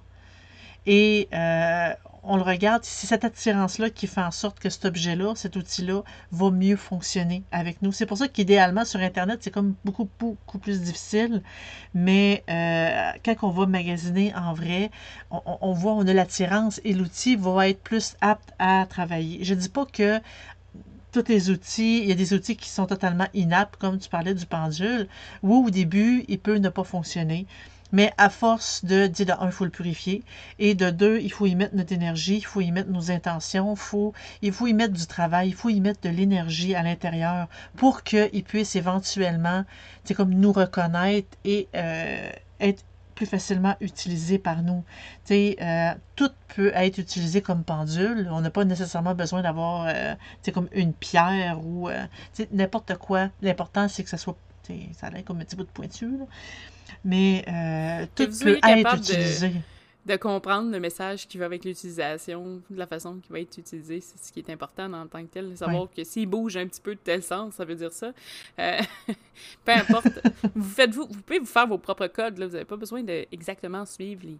Et 0.85 1.29
euh, 1.33 1.95
on 2.25 2.37
le 2.37 2.43
regarde, 2.43 2.85
c'est 2.85 3.07
cette 3.07 3.25
attirance-là 3.25 3.91
qui 3.91 4.07
fait 4.07 4.21
en 4.21 4.31
sorte 4.31 4.61
que 4.61 4.71
cet 4.71 4.85
objet-là, 4.85 5.35
cet 5.35 5.57
outil-là, 5.57 6.03
va 6.31 6.51
mieux 6.51 6.77
fonctionner 6.77 7.43
avec 7.51 7.83
nous. 7.83 7.91
C'est 7.91 8.07
pour 8.07 8.17
ça 8.17 8.29
qu'idéalement, 8.29 8.85
sur 8.85 9.01
Internet, 9.01 9.41
c'est 9.43 9.51
comme 9.51 9.75
beaucoup, 9.85 10.09
beaucoup 10.19 10.59
plus 10.59 10.81
difficile. 10.83 11.43
Mais 11.95 12.45
euh, 12.49 13.11
quand 13.25 13.35
on 13.43 13.51
va 13.51 13.67
magasiner 13.67 14.33
en 14.37 14.55
vrai, 14.55 14.91
on, 15.31 15.73
voit, 15.73 15.95
on 15.95 16.07
a 16.07 16.13
l'attirance 16.13 16.81
et 16.85 16.93
l'outil 16.93 17.35
va 17.35 17.69
être 17.69 17.83
plus 17.83 18.15
apte 18.21 18.53
à 18.59 18.87
travailler. 18.89 19.43
Je 19.43 19.55
ne 19.55 19.61
dis 19.61 19.69
pas 19.69 19.87
que 19.87 20.21
tous 21.13 21.29
les 21.29 21.51
outils, 21.51 21.99
il 21.99 22.07
y 22.07 22.13
a 22.13 22.15
des 22.15 22.33
outils 22.33 22.57
qui 22.57 22.71
sont 22.71 22.87
totalement 22.87 23.27
inaptes, 23.35 23.77
comme 23.77 23.99
tu 23.99 24.09
parlais 24.09 24.35
du 24.35 24.47
pendule, 24.47 25.09
où 25.43 25.67
au 25.67 25.71
début, 25.71 26.25
il 26.29 26.39
peut 26.39 26.57
ne 26.57 26.69
pas 26.69 26.85
fonctionner. 26.85 27.47
Mais 27.93 28.13
à 28.19 28.31
force 28.31 28.85
de, 28.85 29.07
dire 29.07 29.27
de 29.27 29.33
un, 29.33 29.47
il 29.47 29.53
faut 29.53 29.65
le 29.65 29.71
purifier. 29.71 30.23
Et 30.59 30.75
de 30.75 30.91
deux, 30.91 31.21
il 31.21 31.31
faut 31.31 31.47
y 31.47 31.55
mettre 31.55 31.75
notre 31.75 31.93
énergie, 31.93 32.37
il 32.39 32.47
faut 32.47 32.61
y 32.61 32.71
mettre 32.73 32.91
nos 32.91 33.11
intentions, 33.11 33.77
faut, 33.77 34.13
il 34.43 34.53
faut 34.53 34.67
y 34.67 34.75
mettre 34.75 34.95
du 34.95 35.07
travail, 35.07 35.49
il 35.49 35.55
faut 35.55 35.69
y 35.69 35.81
mettre 35.81 36.01
de 36.01 36.09
l'énergie 36.09 36.75
à 36.75 36.83
l'intérieur 36.83 37.49
pour 37.77 38.03
qu'il 38.03 38.45
puisse 38.45 38.77
éventuellement, 38.77 39.65
c'est 40.05 40.15
comme 40.15 40.35
nous 40.35 40.53
reconnaître 40.53 41.37
et 41.45 41.69
euh, 41.75 42.31
être 42.61 42.85
plus 43.15 43.27
facilement 43.27 43.77
utilisé 43.81 44.39
par 44.39 44.63
nous. 44.63 44.85
Euh, 45.31 45.95
tout 46.17 46.31
peut 46.57 46.73
être 46.75 46.99
utilisé 46.99 47.43
comme 47.43 47.65
pendule. 47.65 48.29
On 48.31 48.41
n'a 48.41 48.51
pas 48.51 48.65
nécessairement 48.65 49.15
besoin 49.15 49.43
d'avoir 49.43 49.87
euh, 49.89 50.15
comme 50.53 50.69
une 50.73 50.93
pierre 50.93 51.65
ou 51.65 51.89
euh, 51.89 52.05
n'importe 52.53 52.97
quoi. 52.97 53.29
L'important, 53.43 53.89
c'est 53.89 54.03
que 54.03 54.11
ça 54.11 54.19
soit 54.19 54.37
ça 54.95 55.07
a 55.07 55.11
l'air 55.11 55.25
comme 55.25 55.41
un 55.41 55.45
petit 55.45 55.57
bout 55.57 55.65
de 55.65 55.71
pointu, 55.71 56.11
mais 57.05 57.45
euh, 57.49 58.07
tout 58.15 58.31
peut 58.43 58.59
être 58.63 58.97
utilisé 58.97 59.53
de 60.05 60.17
comprendre 60.17 60.71
le 60.73 60.81
message 60.81 61.29
qui 61.29 61.39
va 61.39 61.45
avec 61.45 61.65
l'utilisation, 61.65 62.61
de 62.69 62.79
la 62.79 62.87
façon 62.87 63.19
qui 63.23 63.33
va 63.33 63.41
être 63.41 63.57
utilisé, 63.57 64.01
c'est 64.01 64.19
ce 64.19 64.33
qui 64.33 64.41
est 64.41 64.51
important 64.51 64.93
en 64.93 65.07
tant 65.07 65.23
que 65.23 65.31
tel. 65.31 65.57
Savoir 65.57 65.89
que 65.95 66.03
s'il 66.03 66.27
bouge 66.27 66.57
un 66.57 66.67
petit 66.67 66.81
peu 66.81 66.95
de 66.95 67.01
tel 67.01 67.23
sens, 67.23 67.55
ça 67.55 67.65
veut 67.65 67.77
dire 67.77 67.93
ça. 67.93 68.13
Euh, 68.59 68.81
peu 69.65 69.73
importe. 69.73 70.09
vous 70.55 70.69
faites 70.69 70.93
vous, 70.93 71.07
vous 71.09 71.23
pouvez 71.23 71.39
vous 71.39 71.47
faire 71.47 71.69
vos 71.69 71.79
propres 71.79 72.09
codes. 72.09 72.39
Là. 72.39 72.47
Vous 72.47 72.53
n'avez 72.53 72.65
pas 72.65 72.77
besoin 72.77 73.03
de 73.03 73.27
exactement 73.31 73.85
suivre 73.87 74.23
les, 74.25 74.39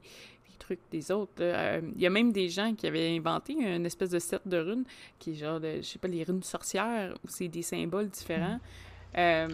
trucs 0.59 0.81
des 0.91 1.11
autres. 1.11 1.33
Euh, 1.41 1.81
il 1.97 2.01
y 2.01 2.07
a 2.07 2.11
même 2.11 2.31
des 2.31 2.49
gens 2.49 2.73
qui 2.75 2.87
avaient 2.87 3.17
inventé 3.17 3.53
une 3.55 3.85
espèce 3.85 4.11
de 4.11 4.21
set 4.21 4.43
de 4.47 4.59
runes 4.59 4.85
qui 5.19 5.33
est 5.33 5.35
genre, 5.35 5.59
de, 5.59 5.77
je 5.77 5.83
sais 5.83 5.99
pas, 5.99 6.07
les 6.07 6.23
runes 6.23 6.43
sorcières, 6.43 7.15
où 7.25 7.29
c'est 7.29 7.49
des 7.49 7.63
symboles 7.63 8.09
différents. 8.09 8.61
Euh, 9.19 9.49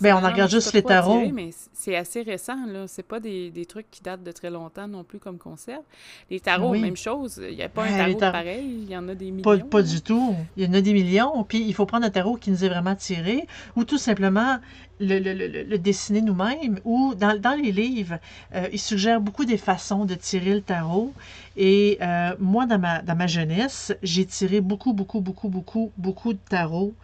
ben, 0.00 0.16
on 0.16 0.20
regarde 0.20 0.50
juste 0.50 0.72
les 0.72 0.82
tarots. 0.82 1.28
mais 1.32 1.50
c'est 1.72 1.96
assez 1.96 2.22
récent, 2.22 2.66
là. 2.66 2.86
C'est 2.86 3.02
pas 3.02 3.18
des, 3.18 3.50
des, 3.50 3.66
trucs 3.66 3.90
qui 3.90 4.00
datent 4.00 4.22
de 4.22 4.30
très 4.30 4.50
longtemps 4.50 4.86
non 4.86 5.02
plus 5.02 5.18
comme 5.18 5.38
concept. 5.38 5.82
Les 6.30 6.38
tarots, 6.38 6.74
même 6.74 6.96
chose. 6.96 7.40
Il 7.48 7.56
n'y 7.56 7.62
a 7.62 7.68
pas 7.68 7.84
un 7.84 7.96
tarot 7.96 8.18
pareil. 8.18 8.82
Il 8.82 8.90
y 8.90 8.96
en 8.96 9.08
a 9.08 9.14
des 9.14 9.30
millions. 9.30 9.42
Pas, 9.42 9.58
pas 9.58 9.82
du 9.82 10.00
tout. 10.00 10.36
Il 10.56 10.64
y 10.64 10.66
en 10.68 10.72
a 10.74 10.80
des 10.80 10.92
millions. 10.92 11.42
Puis 11.44 11.62
il 11.62 11.74
faut 11.74 11.86
prendre 11.86 12.06
un 12.06 12.10
tarot 12.10 12.36
qui 12.36 12.50
nous 12.50 12.64
est 12.64 12.68
vraiment 12.68 12.94
tiré 12.94 13.46
ou 13.76 13.84
tout 13.84 13.98
simplement 13.98 14.58
le, 15.02 15.18
le, 15.18 15.64
le, 15.64 15.78
dessiner 15.78 16.22
nous-mêmes 16.22 16.78
ou 16.84 17.14
dans, 17.14 17.38
dans, 17.38 17.60
les 17.60 17.72
livres, 17.72 18.18
euh, 18.54 18.68
ils 18.72 18.80
suggèrent 18.80 19.20
beaucoup 19.20 19.44
des 19.44 19.58
façons 19.58 20.04
de 20.04 20.14
tirer 20.14 20.54
le 20.54 20.60
tarot. 20.62 21.12
Et 21.56 21.98
euh, 22.00 22.34
moi, 22.38 22.66
dans 22.66 22.78
ma, 22.78 23.02
dans 23.02 23.16
ma 23.16 23.26
jeunesse, 23.26 23.92
j'ai 24.02 24.24
tiré 24.24 24.60
beaucoup, 24.60 24.92
beaucoup, 24.92 25.20
beaucoup, 25.20 25.48
beaucoup, 25.48 25.92
beaucoup 25.96 26.32
de 26.32 26.38
tarots. 26.48 26.94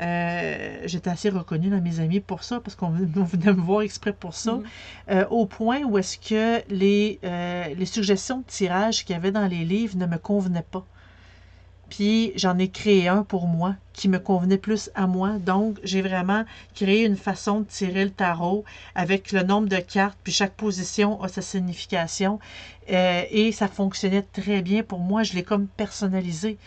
Euh, 0.00 0.80
j'étais 0.86 1.10
assez 1.10 1.28
reconnue 1.28 1.68
dans 1.68 1.80
mes 1.80 2.00
amis 2.00 2.20
pour 2.20 2.42
ça, 2.42 2.60
parce 2.60 2.74
qu'on 2.74 2.90
venait 2.90 3.52
me 3.52 3.60
voir 3.60 3.82
exprès 3.82 4.12
pour 4.12 4.34
ça, 4.34 4.54
mhm. 4.54 4.62
euh, 5.10 5.26
au 5.28 5.46
point 5.46 5.82
où 5.82 5.98
est-ce 5.98 6.18
que 6.18 6.62
les, 6.72 7.18
euh, 7.24 7.74
les 7.76 7.86
suggestions 7.86 8.38
de 8.38 8.44
tirage 8.44 9.04
qu'il 9.04 9.14
y 9.14 9.16
avait 9.16 9.32
dans 9.32 9.46
les 9.46 9.64
livres 9.64 9.96
ne 9.96 10.06
me 10.06 10.16
convenaient 10.16 10.64
pas. 10.70 10.86
Puis 11.90 12.32
j'en 12.36 12.56
ai 12.58 12.68
créé 12.68 13.08
un 13.08 13.22
pour 13.24 13.46
moi 13.46 13.74
qui 13.92 14.08
me 14.08 14.18
convenait 14.18 14.58
plus 14.58 14.90
à 14.94 15.06
moi. 15.06 15.38
Donc 15.38 15.78
j'ai 15.84 16.00
vraiment 16.02 16.44
créé 16.74 17.04
une 17.04 17.16
façon 17.16 17.60
de 17.60 17.66
tirer 17.66 18.04
le 18.04 18.10
tarot 18.10 18.64
avec 18.94 19.32
le 19.32 19.42
nombre 19.42 19.68
de 19.68 19.76
cartes, 19.76 20.18
puis 20.24 20.32
chaque 20.32 20.54
position 20.54 21.22
a 21.22 21.28
sa 21.28 21.42
signification. 21.42 22.38
et 22.88 23.52
ça 23.52 23.68
fonctionnait 23.68 24.22
très 24.22 24.62
bien 24.62 24.82
pour 24.82 25.00
moi. 25.00 25.22
Je 25.22 25.34
l'ai 25.34 25.42
comme 25.42 25.66
personnalisé 25.66 26.58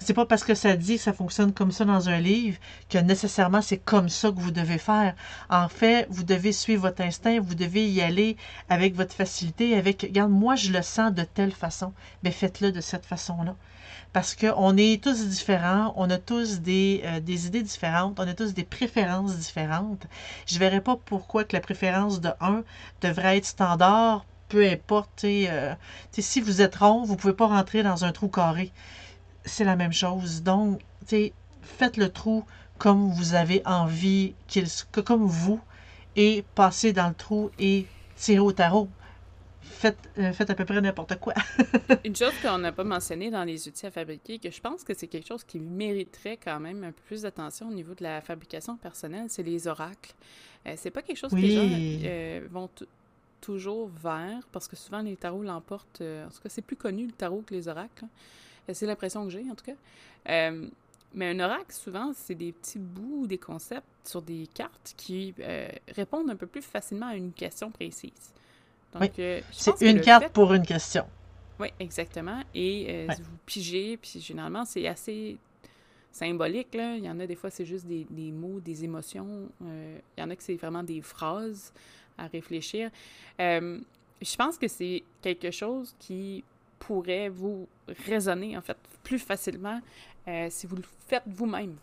c'est 0.00 0.14
pas 0.14 0.26
parce 0.26 0.44
que 0.44 0.54
ça 0.54 0.76
dit 0.76 0.96
que 0.96 1.02
ça 1.02 1.12
fonctionne 1.12 1.52
comme 1.52 1.72
ça 1.72 1.84
dans 1.84 2.08
un 2.08 2.20
livre 2.20 2.58
que 2.88 2.98
nécessairement 2.98 3.62
c'est 3.62 3.78
comme 3.78 4.08
ça 4.08 4.30
que 4.30 4.38
vous 4.38 4.50
devez 4.50 4.78
faire. 4.78 5.14
En 5.50 5.68
fait, 5.68 6.06
vous 6.10 6.22
devez 6.24 6.52
suivre 6.52 6.82
votre 6.82 7.02
instinct, 7.02 7.40
vous 7.40 7.54
devez 7.54 7.88
y 7.88 8.00
aller 8.00 8.36
avec 8.68 8.94
votre 8.94 9.14
facilité, 9.14 9.76
avec, 9.76 10.02
regarde, 10.02 10.30
moi 10.30 10.54
je 10.54 10.70
le 10.70 10.82
sens 10.82 11.12
de 11.12 11.22
telle 11.22 11.52
façon, 11.52 11.92
mais 12.22 12.30
faites-le 12.30 12.72
de 12.72 12.80
cette 12.80 13.06
façon-là. 13.06 13.56
Parce 14.18 14.34
qu'on 14.34 14.76
est 14.76 15.00
tous 15.00 15.28
différents, 15.28 15.94
on 15.96 16.10
a 16.10 16.18
tous 16.18 16.58
des, 16.58 17.02
euh, 17.04 17.20
des, 17.20 17.46
idées 17.46 17.62
différentes, 17.62 18.18
on 18.18 18.26
a 18.26 18.34
tous 18.34 18.52
des 18.52 18.64
préférences 18.64 19.36
différentes. 19.36 20.08
Je 20.44 20.54
ne 20.54 20.58
verrais 20.58 20.80
pas 20.80 20.96
pourquoi 20.96 21.44
que 21.44 21.54
la 21.54 21.60
préférence 21.60 22.20
de 22.20 22.30
un 22.40 22.64
devrait 23.00 23.36
être 23.36 23.46
standard, 23.46 24.24
peu 24.48 24.68
importe. 24.68 25.22
Euh, 25.22 25.72
si 26.10 26.40
vous 26.40 26.62
êtes 26.62 26.74
rond, 26.74 27.04
vous 27.04 27.12
ne 27.12 27.16
pouvez 27.16 27.32
pas 27.32 27.46
rentrer 27.46 27.84
dans 27.84 28.04
un 28.04 28.10
trou 28.10 28.26
carré 28.26 28.72
c'est 29.44 29.62
la 29.62 29.76
même 29.76 29.92
chose. 29.92 30.42
Donc, 30.42 30.80
faites 31.62 31.96
le 31.96 32.08
trou 32.08 32.44
comme 32.76 33.12
vous 33.12 33.34
avez 33.34 33.62
envie 33.66 34.34
qu'il 34.48 34.66
comme 35.04 35.26
vous 35.26 35.60
et 36.16 36.44
passez 36.56 36.92
dans 36.92 37.06
le 37.06 37.14
trou 37.14 37.52
et 37.60 37.86
tirez 38.16 38.40
au 38.40 38.50
tarot. 38.50 38.88
Faites, 39.70 40.10
euh, 40.18 40.32
faites 40.32 40.50
à 40.50 40.54
peu 40.54 40.64
près 40.64 40.80
n'importe 40.80 41.18
quoi. 41.20 41.34
Une 42.04 42.16
chose 42.16 42.32
qu'on 42.42 42.58
n'a 42.58 42.72
pas 42.72 42.84
mentionné 42.84 43.30
dans 43.30 43.44
les 43.44 43.68
outils 43.68 43.86
à 43.86 43.90
fabriquer, 43.90 44.38
que 44.38 44.50
je 44.50 44.60
pense 44.60 44.84
que 44.84 44.94
c'est 44.94 45.06
quelque 45.06 45.26
chose 45.26 45.44
qui 45.44 45.60
mériterait 45.60 46.36
quand 46.36 46.58
même 46.60 46.84
un 46.84 46.92
peu 46.92 47.02
plus 47.06 47.22
d'attention 47.22 47.68
au 47.68 47.72
niveau 47.72 47.94
de 47.94 48.02
la 48.02 48.20
fabrication 48.20 48.76
personnelle, 48.76 49.26
c'est 49.28 49.42
les 49.42 49.68
oracles. 49.68 50.14
Euh, 50.66 50.74
c'est 50.76 50.90
pas 50.90 51.02
quelque 51.02 51.18
chose 51.18 51.30
que 51.30 51.36
les 51.36 51.50
gens 51.50 51.68
euh, 52.04 52.46
vont 52.50 52.68
toujours 53.40 53.88
vers, 53.88 54.46
parce 54.50 54.66
que 54.66 54.74
souvent 54.74 55.00
les 55.00 55.16
tarots 55.16 55.42
l'emportent. 55.42 56.00
en 56.00 56.28
tout 56.28 56.42
cas, 56.42 56.48
c'est 56.48 56.62
plus 56.62 56.76
connu 56.76 57.06
le 57.06 57.12
tarot 57.12 57.42
que 57.46 57.54
les 57.54 57.68
oracles. 57.68 58.04
C'est 58.72 58.86
l'impression 58.86 59.24
que 59.24 59.30
j'ai, 59.30 59.44
en 59.50 59.54
tout 59.54 59.64
cas. 59.64 59.76
Euh, 60.28 60.68
mais 61.14 61.30
un 61.30 61.40
oracle, 61.40 61.72
souvent, 61.72 62.12
c'est 62.14 62.34
des 62.34 62.52
petits 62.52 62.78
bouts, 62.78 63.26
des 63.26 63.38
concepts 63.38 63.86
sur 64.04 64.20
des 64.20 64.46
cartes 64.52 64.94
qui 64.96 65.34
euh, 65.40 65.68
répondent 65.94 66.30
un 66.30 66.36
peu 66.36 66.46
plus 66.46 66.62
facilement 66.62 67.06
à 67.06 67.14
une 67.14 67.32
question 67.32 67.70
précise. 67.70 68.34
Donc, 68.92 69.02
oui. 69.02 69.10
Euh, 69.18 69.40
c'est 69.52 69.80
une 69.82 70.00
carte 70.00 70.28
pour 70.30 70.52
une 70.54 70.64
question. 70.64 71.06
Oui, 71.60 71.68
exactement. 71.78 72.42
Et 72.54 73.06
vous 73.08 73.38
pigez, 73.44 73.96
puis 73.96 74.20
généralement, 74.20 74.64
c'est 74.64 74.86
assez 74.86 75.36
symbolique. 76.12 76.74
Là. 76.74 76.94
Il 76.96 77.04
y 77.04 77.10
en 77.10 77.18
a 77.20 77.26
des 77.26 77.34
fois, 77.34 77.50
c'est 77.50 77.66
juste 77.66 77.86
des, 77.86 78.06
des, 78.08 78.30
mots, 78.30 78.60
des 78.60 78.84
émotions. 78.84 79.48
il 79.60 80.20
y 80.20 80.22
en 80.22 80.30
a 80.30 80.36
que 80.36 80.42
c'est 80.42 80.56
vraiment 80.56 80.82
des 80.82 81.02
phrases 81.02 81.72
à 82.16 82.26
réfléchir. 82.26 82.90
je 83.38 84.36
pense 84.36 84.56
que 84.56 84.68
c'est 84.68 85.02
quelque 85.20 85.50
chose 85.50 85.94
qui 85.98 86.44
pourrait 86.78 87.28
vous 87.28 87.66
résonner, 88.06 88.56
en 88.56 88.62
fait, 88.62 88.76
plus 89.02 89.18
facilement 89.18 89.80
euh, 90.28 90.48
si 90.50 90.66
vous 90.66 90.76
le 90.76 90.84
faites 91.06 91.22
vous-même. 91.26 91.76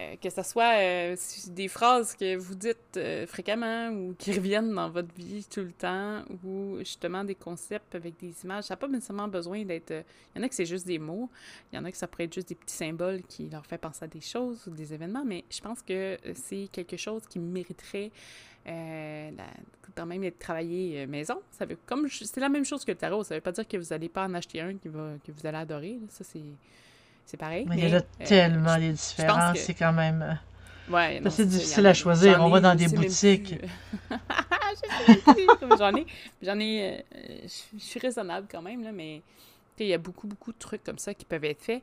Euh, 0.00 0.16
que 0.20 0.28
ce 0.28 0.42
soit 0.42 0.80
euh, 0.80 1.16
des 1.50 1.68
phrases 1.68 2.16
que 2.16 2.36
vous 2.36 2.56
dites 2.56 2.98
fréquemment 3.28 3.90
ou 3.90 4.14
qui 4.18 4.32
reviennent 4.32 4.74
dans 4.74 4.90
votre 4.90 5.14
vie 5.14 5.46
tout 5.48 5.60
le 5.60 5.70
temps 5.70 6.24
ou 6.44 6.78
justement 6.78 7.22
des 7.22 7.36
concepts 7.36 7.94
avec 7.94 8.18
des 8.18 8.34
images. 8.42 8.64
Ça 8.64 8.74
n'a 8.74 8.78
pas 8.78 8.88
nécessairement 8.88 9.28
besoin 9.28 9.64
d'être... 9.64 9.92
Il 10.34 10.38
y 10.38 10.40
en 10.40 10.44
a 10.44 10.48
que 10.48 10.54
c'est 10.54 10.66
juste 10.66 10.86
des 10.86 10.98
mots, 10.98 11.30
il 11.72 11.76
y 11.76 11.78
en 11.78 11.84
a 11.84 11.92
que 11.92 11.96
ça 11.96 12.08
pourrait 12.08 12.24
être 12.24 12.34
juste 12.34 12.48
des 12.48 12.56
petits 12.56 12.74
symboles 12.74 13.22
qui 13.22 13.48
leur 13.48 13.64
fait 13.66 13.78
penser 13.78 14.04
à 14.04 14.08
des 14.08 14.20
choses 14.20 14.66
ou 14.66 14.70
des 14.70 14.92
événements, 14.92 15.24
mais 15.24 15.44
je 15.48 15.60
pense 15.60 15.80
que 15.80 16.18
c'est 16.34 16.68
quelque 16.72 16.96
chose 16.96 17.22
qui 17.28 17.38
mériterait 17.38 18.10
euh, 18.66 19.30
quand 19.94 20.06
même 20.06 20.24
être 20.24 20.38
travaillé 20.38 21.02
euh, 21.02 21.06
maison. 21.06 21.40
Ça 21.50 21.66
veut, 21.66 21.76
comme 21.86 22.08
c'est 22.08 22.40
la 22.40 22.48
même 22.48 22.64
chose 22.64 22.84
que 22.84 22.92
le 22.92 22.96
tarot. 22.96 23.22
Ça 23.22 23.34
veut 23.34 23.40
pas 23.40 23.52
dire 23.52 23.68
que 23.68 23.76
vous 23.76 23.88
n'allez 23.90 24.08
pas 24.08 24.24
en 24.24 24.34
acheter 24.34 24.60
un 24.60 24.74
qui 24.74 24.88
va, 24.88 25.12
que 25.24 25.32
vous 25.32 25.46
allez 25.46 25.58
adorer. 25.58 25.98
Ça, 26.08 26.24
c'est, 26.24 26.40
c'est 27.26 27.36
pareil. 27.36 27.66
Mais, 27.68 27.76
il 27.78 27.88
y 27.88 27.94
a 27.94 27.98
euh, 27.98 28.00
tellement 28.24 28.78
des 28.78 28.92
différences. 28.92 29.58
C'est 29.58 29.74
quand 29.74 29.92
même. 29.92 30.38
Ouais, 30.88 31.22
c'est 31.30 31.46
difficile 31.46 31.86
à 31.86 31.94
choisir. 31.94 32.42
On 32.42 32.50
va 32.50 32.60
dans 32.60 32.74
des 32.74 32.88
boutiques. 32.88 33.56
j'en 35.78 35.94
ai, 35.94 36.06
j'en 36.42 36.58
ai, 36.58 37.04
je 37.44 37.78
suis 37.78 38.00
raisonnable 38.00 38.46
quand 38.50 38.62
même 38.62 38.82
là, 38.82 38.92
mais 38.92 39.22
il 39.78 39.86
y 39.86 39.94
a 39.94 39.98
beaucoup 39.98 40.26
beaucoup 40.26 40.52
de 40.52 40.58
trucs 40.58 40.84
comme 40.84 40.98
ça 40.98 41.14
qui 41.14 41.24
peuvent 41.24 41.44
être 41.44 41.62
faits 41.62 41.82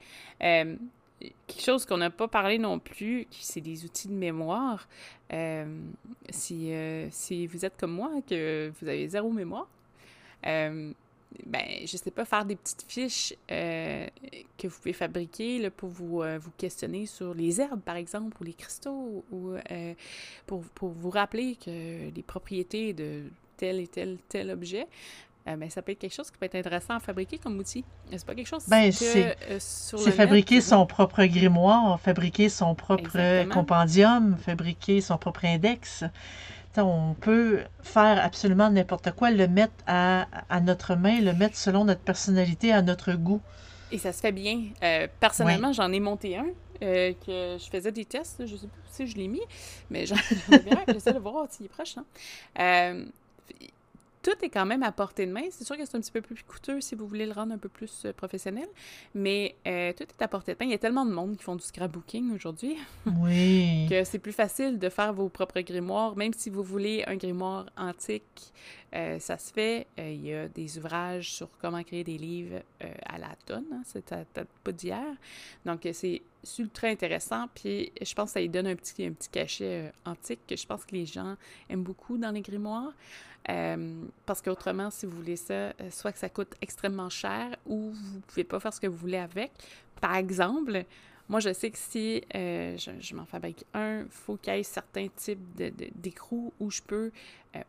quelque 1.48 1.62
chose 1.62 1.86
qu'on 1.86 1.98
n'a 1.98 2.10
pas 2.10 2.28
parlé 2.28 2.58
non 2.58 2.80
plus, 2.80 3.28
c'est 3.32 3.62
des 3.62 3.86
outils 3.86 4.08
de 4.08 4.14
mémoire. 4.14 4.88
Euh, 5.34 5.66
si, 6.30 6.74
euh, 6.74 7.08
si 7.12 7.48
vous 7.48 7.66
êtes 7.66 7.78
comme 7.78 7.92
moi, 7.92 8.12
que 8.28 8.72
vous 8.80 8.88
avez 8.88 9.08
zéro 9.08 9.32
mémoire, 9.32 9.68
euh, 10.46 10.92
ben, 11.46 11.66
je 11.86 11.98
sais 11.98 12.12
pas, 12.12 12.26
faire 12.26 12.46
des 12.46 12.56
petites 12.56 12.86
fiches 12.88 13.34
que 13.48 14.68
vous 14.68 14.78
pouvez 14.78 14.94
fabriquer 14.94 15.60
là, 15.60 15.72
pour 15.72 15.90
vous, 15.90 16.24
vous 16.40 16.52
questionner 16.58 17.06
sur 17.06 17.34
les 17.34 17.62
herbes, 17.62 17.82
par 17.82 17.96
exemple, 17.96 18.38
ou 18.42 18.44
les 18.44 18.54
cristaux, 18.54 19.24
ou 19.32 19.56
pour, 20.46 20.64
pour 20.76 20.90
vous 20.90 21.10
rappeler 21.10 21.56
que 21.56 22.10
les 22.14 22.24
propriétés 22.24 22.94
de 22.94 23.24
tel 23.58 23.80
et 23.80 23.88
tel, 23.88 24.18
tel 24.28 24.50
objet, 24.52 24.88
euh, 25.48 25.56
ben, 25.56 25.70
ça 25.70 25.82
peut 25.82 25.92
être 25.92 26.00
quelque 26.00 26.14
chose 26.14 26.30
qui 26.30 26.38
peut 26.38 26.46
être 26.46 26.56
intéressant 26.56 26.96
à 26.96 27.00
fabriquer 27.00 27.40
comme 27.40 27.58
outil. 27.58 27.84
C'est 28.12 28.26
pas 28.26 28.36
quelque 28.36 28.48
chose 28.48 28.68
ben, 28.68 28.92
c'est, 28.92 29.36
euh, 29.50 29.58
C'est 29.60 30.12
fabriquer 30.12 30.62
son 30.62 30.86
propre 30.86 31.24
grimoire, 31.26 32.00
fabriquer 32.00 32.50
son 32.50 32.76
propre 32.76 33.46
compendium, 33.50 34.38
fabriquer 34.38 35.02
son 35.02 35.18
propre 35.18 35.46
index. 35.46 36.04
On 36.78 37.16
peut 37.20 37.62
faire 37.82 38.24
absolument 38.24 38.70
n'importe 38.70 39.12
quoi, 39.12 39.32
le 39.32 39.48
mettre 39.48 39.74
à, 39.88 40.26
notre 40.62 40.96
main, 40.96 41.22
le 41.22 41.34
mettre 41.34 41.58
selon 41.58 41.86
notre 41.86 42.02
personnalité, 42.02 42.72
à 42.72 42.82
notre 42.82 43.14
goût. 43.14 43.42
Et 43.92 43.98
ça 43.98 44.14
se 44.14 44.22
fait 44.22 44.32
bien. 44.32 44.64
Euh, 44.84 45.08
personnellement, 45.20 45.74
j'en 45.74 45.92
ai 45.92 46.00
monté 46.00 46.38
un. 46.38 46.48
que 46.80 47.58
je 47.60 47.70
faisais 47.70 47.92
des 47.92 48.06
tests, 48.06 48.46
je 48.46 48.56
sais 48.56 48.68
pas 48.68 48.74
si 48.92 49.08
je 49.08 49.18
l'ai 49.18 49.28
mis, 49.28 49.42
mais 49.90 50.06
j'en 50.06 50.16
ai 50.52 50.60
bien, 50.60 50.84
j'essaie 50.88 51.14
de 51.14 51.20
voir 51.20 51.48
s'il 51.50 51.66
est 51.66 51.70
proche. 51.70 51.96
Hein 52.58 53.06
tout 54.22 54.36
est 54.42 54.50
quand 54.50 54.66
même 54.66 54.84
à 54.84 54.92
portée 54.92 55.26
de 55.26 55.32
main. 55.32 55.44
C'est 55.50 55.64
sûr 55.64 55.78
que 55.78 55.86
c'est 55.86 55.98
un 55.98 56.02
petit 56.02 56.12
peu 56.12 56.22
plus 56.22 56.44
coûteux 56.44 56.82
si 56.82 56.96
vous 56.96 57.08
voulez 57.08 57.26
le 57.26 57.34
rendre 57.34 57.54
un 57.54 57.58
peu 57.58 57.70
plus 57.70 58.06
euh, 58.06 58.14
professionnel, 58.14 58.68
mais 59.14 59.56
euh, 59.68 59.94
tout 59.94 60.04
est 60.04 60.22
à 60.22 60.28
portée 60.28 60.54
de 60.54 60.58
main. 60.60 60.66
Il 60.66 60.72
y 60.72 60.76
a 60.76 60.80
tellement 60.80 61.06
de 61.06 61.12
monde 61.12 61.38
qui 61.38 61.44
font 61.44 61.56
du 61.56 61.64
scrapbooking 61.64 62.34
aujourd'hui 62.34 62.78
oui. 63.06 63.88
que 63.90 64.04
c'est 64.04 64.20
plus 64.20 64.32
facile 64.32 64.80
de 64.80 64.90
faire 64.90 65.14
vos 65.14 65.30
propres 65.30 65.62
grimoires, 65.62 66.16
même 66.16 66.34
si 66.34 66.50
vous 66.50 66.64
voulez 66.64 67.04
un 67.08 67.16
grimoire 67.16 67.66
antique. 67.78 68.54
Euh, 68.94 69.20
ça 69.20 69.38
se 69.38 69.54
fait. 69.54 69.88
il 69.98 70.26
y 70.26 70.34
a 70.34 70.50
des 70.50 70.78
ouvrages 70.78 71.34
sur 71.34 71.50
comment 71.62 71.82
créer 71.82 72.04
des 72.04 72.18
livres 72.18 72.62
à 73.06 73.18
la 73.18 73.30
tonne. 73.46 73.66
Hein, 73.72 73.82
c'est 73.86 74.14
pas 74.64 74.72
d'hier. 74.74 75.16
Donc, 75.66 75.88
c'est 75.94 76.22
ultra 76.60 76.88
intéressant, 76.88 77.46
puis 77.54 77.94
je 78.02 78.14
pense 78.14 78.30
que 78.30 78.34
ça 78.34 78.42
lui 78.42 78.50
donne 78.50 78.68
un 78.68 78.76
petit, 78.76 79.06
un 79.06 79.14
petit 79.14 79.30
cachet 79.30 79.94
antique 80.06 80.42
que 80.46 80.58
je 80.58 80.66
pense 80.66 80.84
que 80.84 80.94
les 80.94 81.06
gens 81.06 81.38
aiment 81.70 81.84
beaucoup 81.84 82.18
dans 82.18 82.32
les 82.32 82.42
grimoires. 82.42 82.92
Euh, 83.50 84.04
parce 84.26 84.42
qu'autrement, 84.42 84.92
si 84.92 85.06
vous 85.06 85.16
voulez 85.16 85.36
ça, 85.36 85.54
euh, 85.54 85.72
soit 85.90 86.12
que 86.12 86.20
ça 86.20 86.30
coûte 86.30 86.54
extrêmement 86.62 87.10
cher 87.10 87.56
ou 87.66 87.92
vous 87.92 88.20
pouvez 88.28 88.44
pas 88.44 88.60
faire 88.60 88.74
ce 88.74 88.80
que 88.80 88.88
vous 88.88 88.98
voulez 88.98 89.18
avec. 89.18 89.52
Par 90.00 90.16
exemple, 90.16 90.86
moi, 91.28 91.40
je 91.40 91.54
sais 91.54 91.72
que 91.72 91.78
si 91.78 92.22
je, 92.32 93.16
m'en 93.16 93.26
fabrique 93.26 93.66
un, 93.74 94.02
il 94.02 94.10
faut 94.10 94.36
qu'il 94.36 94.54
y 94.54 94.60
ait 94.60 94.64
certains 94.64 95.08
types 95.16 95.40
d'écrous 95.96 96.54
où 96.60 96.70
je 96.70 96.82
peux 96.82 97.12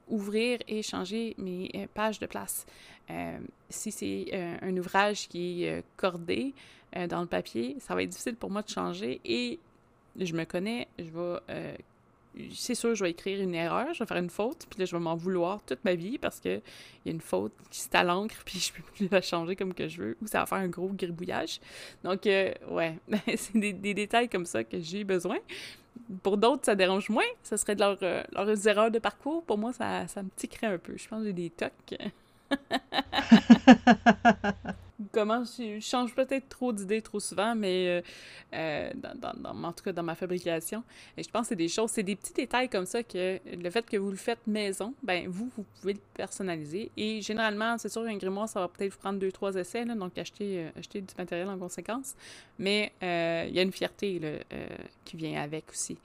ouvrir 0.08 0.58
et 0.66 0.82
changer 0.82 1.34
mes 1.38 1.88
pages 1.94 2.18
de 2.18 2.26
place. 2.26 2.66
si 3.68 3.92
c'est 3.92 4.58
un 4.62 4.76
ouvrage 4.76 5.28
qui 5.28 5.64
est 5.64 5.84
cordé, 5.96 6.54
euh, 6.96 7.06
dans 7.06 7.20
le 7.22 7.26
papier, 7.26 7.76
ça 7.80 7.94
va 7.94 8.02
être 8.02 8.10
difficile 8.10 8.36
pour 8.36 8.50
moi 8.50 8.62
de 8.62 8.68
changer 8.68 9.20
et 9.24 9.58
je 10.18 10.34
me 10.34 10.44
connais, 10.44 10.88
je 10.98 11.04
vais. 11.04 11.78
Euh, 12.38 12.42
c'est 12.54 12.74
sûr, 12.74 12.94
je 12.94 13.04
vais 13.04 13.10
écrire 13.10 13.40
une 13.40 13.54
erreur, 13.54 13.92
je 13.92 14.00
vais 14.00 14.06
faire 14.06 14.18
une 14.18 14.30
faute, 14.30 14.66
puis 14.68 14.78
là, 14.78 14.84
je 14.84 14.96
vais 14.96 15.02
m'en 15.02 15.16
vouloir 15.16 15.62
toute 15.64 15.84
ma 15.84 15.94
vie 15.94 16.18
parce 16.18 16.40
qu'il 16.40 16.62
y 17.04 17.08
a 17.08 17.12
une 17.12 17.20
faute 17.20 17.52
qui 17.70 17.80
se 17.80 17.88
à 17.92 18.04
l'encre, 18.04 18.36
puis 18.44 18.58
je 18.58 18.72
peux 18.72 18.82
plus 18.82 19.08
la 19.10 19.22
changer 19.22 19.56
comme 19.56 19.74
que 19.74 19.88
je 19.88 20.02
veux, 20.02 20.16
ou 20.22 20.26
ça 20.26 20.40
va 20.40 20.46
faire 20.46 20.58
un 20.58 20.68
gros 20.68 20.88
gribouillage. 20.88 21.60
Donc, 22.04 22.26
euh, 22.26 22.52
ouais, 22.68 22.98
c'est 23.36 23.58
des, 23.58 23.72
détails 23.72 24.28
comme 24.28 24.46
ça 24.46 24.64
que 24.64 24.80
j'ai 24.80 25.04
besoin. 25.04 25.38
Pour 26.22 26.38
d'autres, 26.38 26.64
ça 26.64 26.74
dérange 26.74 27.10
moins. 27.10 27.24
Ce 27.42 27.56
serait 27.56 27.74
de 27.74 27.80
leur, 27.80 27.98
leurs 28.32 28.66
erreurs 28.66 28.90
de 28.90 28.98
parcours. 28.98 29.42
Pour 29.44 29.58
moi, 29.58 29.72
ça, 29.72 30.06
ça 30.08 30.22
me 30.22 30.30
tiquerait 30.34 30.68
un 30.68 30.78
peu. 30.78 30.96
Je 30.96 31.06
pense 31.06 31.20
que 31.20 31.26
j'ai 31.26 31.32
des 31.32 31.50
tocs. 31.50 31.98
comment 35.12 35.44
je 35.44 35.78
change 35.80 36.14
peut-être 36.14 36.48
trop 36.48 36.72
d'idées 36.72 37.02
trop 37.02 37.20
souvent, 37.20 37.54
mais 37.54 37.88
euh, 37.88 38.02
euh, 38.54 38.92
dans, 38.94 39.64
en 39.64 39.72
tout 39.72 39.84
cas 39.84 39.92
dans 39.92 40.02
ma 40.02 40.14
fabrication. 40.14 40.82
Je 41.16 41.28
pense 41.28 41.42
que 41.42 41.48
c'est 41.48 41.56
des 41.56 41.68
choses, 41.68 41.90
c'est 41.90 42.02
des 42.02 42.16
petits 42.16 42.32
détails 42.32 42.68
comme 42.68 42.86
ça 42.86 43.02
que 43.02 43.38
le 43.46 43.70
fait 43.70 43.88
que 43.88 43.96
vous 43.96 44.10
le 44.10 44.16
faites 44.16 44.46
maison, 44.46 44.94
ben 45.02 45.28
vous, 45.28 45.50
vous 45.56 45.64
pouvez 45.80 45.94
le 45.94 46.00
personnaliser. 46.14 46.90
Et 46.96 47.20
généralement, 47.20 47.78
c'est 47.78 47.90
sûr 47.90 48.04
qu'un 48.04 48.16
grimoire, 48.16 48.48
ça 48.48 48.60
va 48.60 48.68
peut-être 48.68 48.92
vous 48.92 48.98
prendre 48.98 49.18
deux, 49.18 49.32
trois 49.32 49.54
essais, 49.54 49.84
donc 49.84 50.16
acheter, 50.18 50.64
euh, 50.64 50.70
acheter 50.78 51.00
du 51.00 51.14
matériel 51.16 51.48
en 51.48 51.58
conséquence. 51.58 52.14
Mais 52.58 52.92
il 53.00 53.54
y 53.54 53.58
a 53.58 53.62
une 53.62 53.72
fierté 53.72 54.20
qui 55.04 55.16
vient 55.16 55.40
avec 55.42 55.70
aussi. 55.70 55.98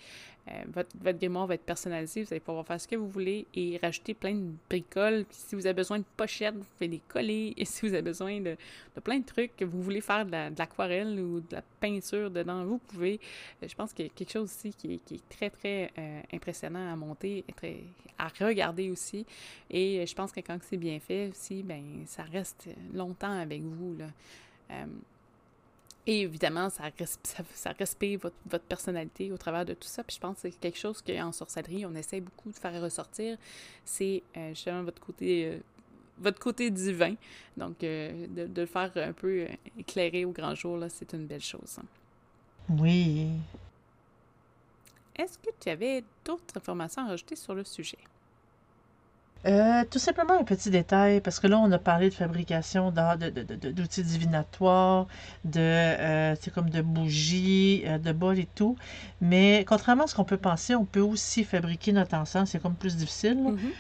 Euh, 0.50 0.64
votre, 0.72 0.96
votre, 1.02 1.18
grimoire 1.18 1.48
va 1.48 1.56
être 1.56 1.66
personnalisé, 1.66 2.24
vous 2.24 2.32
allez 2.32 2.40
pouvoir 2.40 2.66
faire 2.66 2.80
ce 2.80 2.88
que 2.88 2.96
vous 2.96 3.10
voulez 3.10 3.46
et 3.54 3.78
rajouter 3.82 4.14
plein 4.14 4.34
de 4.34 4.52
bricoles. 4.70 5.26
si 5.30 5.56
vous 5.56 5.66
avez 5.66 5.74
besoin 5.74 6.00
de 6.00 6.06
pochettes, 6.16 6.56
vous 6.56 6.64
pouvez 6.64 6.88
les 6.88 7.02
coller. 7.08 7.54
Et 7.58 7.66
si 7.66 7.88
vous 7.88 7.94
avez 7.94 8.02
besoin 8.02 8.40
de, 8.40 8.56
plein 9.04 9.20
de 9.20 9.26
trucs, 9.26 9.56
que 9.58 9.66
vous 9.66 9.82
voulez 9.82 10.02
faire 10.02 10.26
de 10.26 10.32
l'aquarelle 10.32 11.20
ou 11.20 11.42
de 11.42 11.56
la 11.56 11.62
peinture 11.80 12.32
dedans, 12.32 12.64
vous 12.66 12.78
pouvez. 12.78 13.20
Euh, 13.62 13.68
je 13.68 13.76
pense 13.76 13.92
qu'il 13.94 14.06
y 14.06 14.10
a 14.10 14.12
quelque 14.12 14.32
chose 14.32 14.44
aussi 14.44 14.74
qui 14.74 14.94
est, 14.94 15.30
très, 15.30 15.50
très 15.50 15.92
euh, 15.98 16.22
impressionnant 16.34 16.92
à 16.92 16.96
monter, 16.96 17.44
très, 17.56 17.84
à 18.18 18.30
regarder 18.40 18.90
aussi. 18.90 19.26
Et 19.70 20.06
je 20.06 20.16
pense 20.16 20.32
que 20.32 20.40
quand 20.40 20.58
c'est 20.62 20.78
bien 20.78 21.00
fait 21.00 21.30
aussi, 21.30 21.64
ben 21.64 22.04
ça 22.06 22.24
reste 22.24 22.70
longtemps 22.94 23.38
avec 23.38 23.62
vous. 23.62 23.96
Là. 23.98 24.86
Et 26.10 26.22
évidemment, 26.22 26.70
ça, 26.70 26.86
ça, 27.54 27.72
respecte 27.74 28.24
votre, 28.24 28.36
votre, 28.50 28.64
personnalité 28.64 29.30
au 29.34 29.38
travers 29.38 29.66
de 29.66 29.74
tout 29.74 29.90
ça. 29.90 30.06
Puis 30.06 30.16
je 30.16 30.22
pense 30.22 30.36
que 30.36 30.42
c'est 30.44 30.58
quelque 30.58 30.78
chose 30.78 31.02
qu'en 31.02 31.34
sorcellerie, 31.34 31.86
on 31.86 31.94
essaie 31.96 32.22
beaucoup 32.22 32.50
de 32.50 32.56
faire 32.56 32.82
ressortir. 32.82 33.38
C'est 33.84 34.24
euh, 34.38 34.50
justement 34.50 34.84
votre 34.84 35.02
côté, 35.02 35.48
euh, 35.48 35.60
votre 36.18 36.40
côté 36.40 36.72
divin. 36.72 37.16
Donc, 37.58 37.84
euh, 37.84 38.26
de, 38.28 38.48
de, 38.48 38.62
le 38.62 38.68
faire 38.68 38.90
un 38.96 39.12
peu 39.12 39.48
éclairer 39.78 40.24
au 40.24 40.32
grand 40.32 40.56
jour, 40.56 40.82
c'est 40.88 41.12
une 41.12 41.28
belle 41.28 41.42
chose. 41.42 41.78
Oui. 42.70 43.28
Est-ce 45.14 45.38
que 45.38 45.50
tu 45.60 45.70
avais 45.70 46.06
d'autres 46.24 46.56
informations 46.56 47.02
à 47.02 47.08
rajouter 47.10 47.36
sur 47.36 47.54
le 47.54 47.66
sujet? 47.66 47.98
Euh, 49.46 49.84
tout 49.90 50.00
simplement 50.00 50.34
un 50.40 50.44
petit 50.44 50.70
détail, 50.70 51.22
parce 51.22 51.40
que 51.40 51.48
là, 51.48 51.60
on 51.60 51.72
a 51.72 51.78
parlé 51.78 52.10
de 52.10 52.14
fabrication 52.14 52.92
d'outils 52.92 54.04
divinatoires, 54.04 55.08
de, 55.46 55.60
euh, 55.60 56.36
c'est 56.42 56.54
comme 56.54 56.70
de 56.70 56.82
bougies, 56.82 57.84
euh, 57.86 57.98
de 57.98 58.12
bols 58.12 58.40
et 58.40 58.48
tout. 58.56 58.76
Mais 59.22 59.64
contrairement 59.68 60.06
à 60.06 60.08
ce 60.08 60.16
qu'on 60.16 60.24
peut 60.24 60.38
penser, 60.38 60.76
on 60.76 60.86
peut 60.86 61.02
aussi 61.02 61.44
fabriquer 61.44 61.92
notre 61.92 62.16
encens, 62.16 62.50
c'est 62.50 62.62
comme 62.62 62.76
plus 62.76 62.96
difficile. 62.98 63.38
Mm-hmm. 63.38 63.72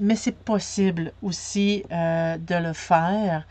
Mais 0.00 0.16
c'est 0.16 0.36
possible 0.36 1.12
aussi 1.22 1.84
de 1.90 2.62
le 2.62 2.72
faire. 2.72 3.46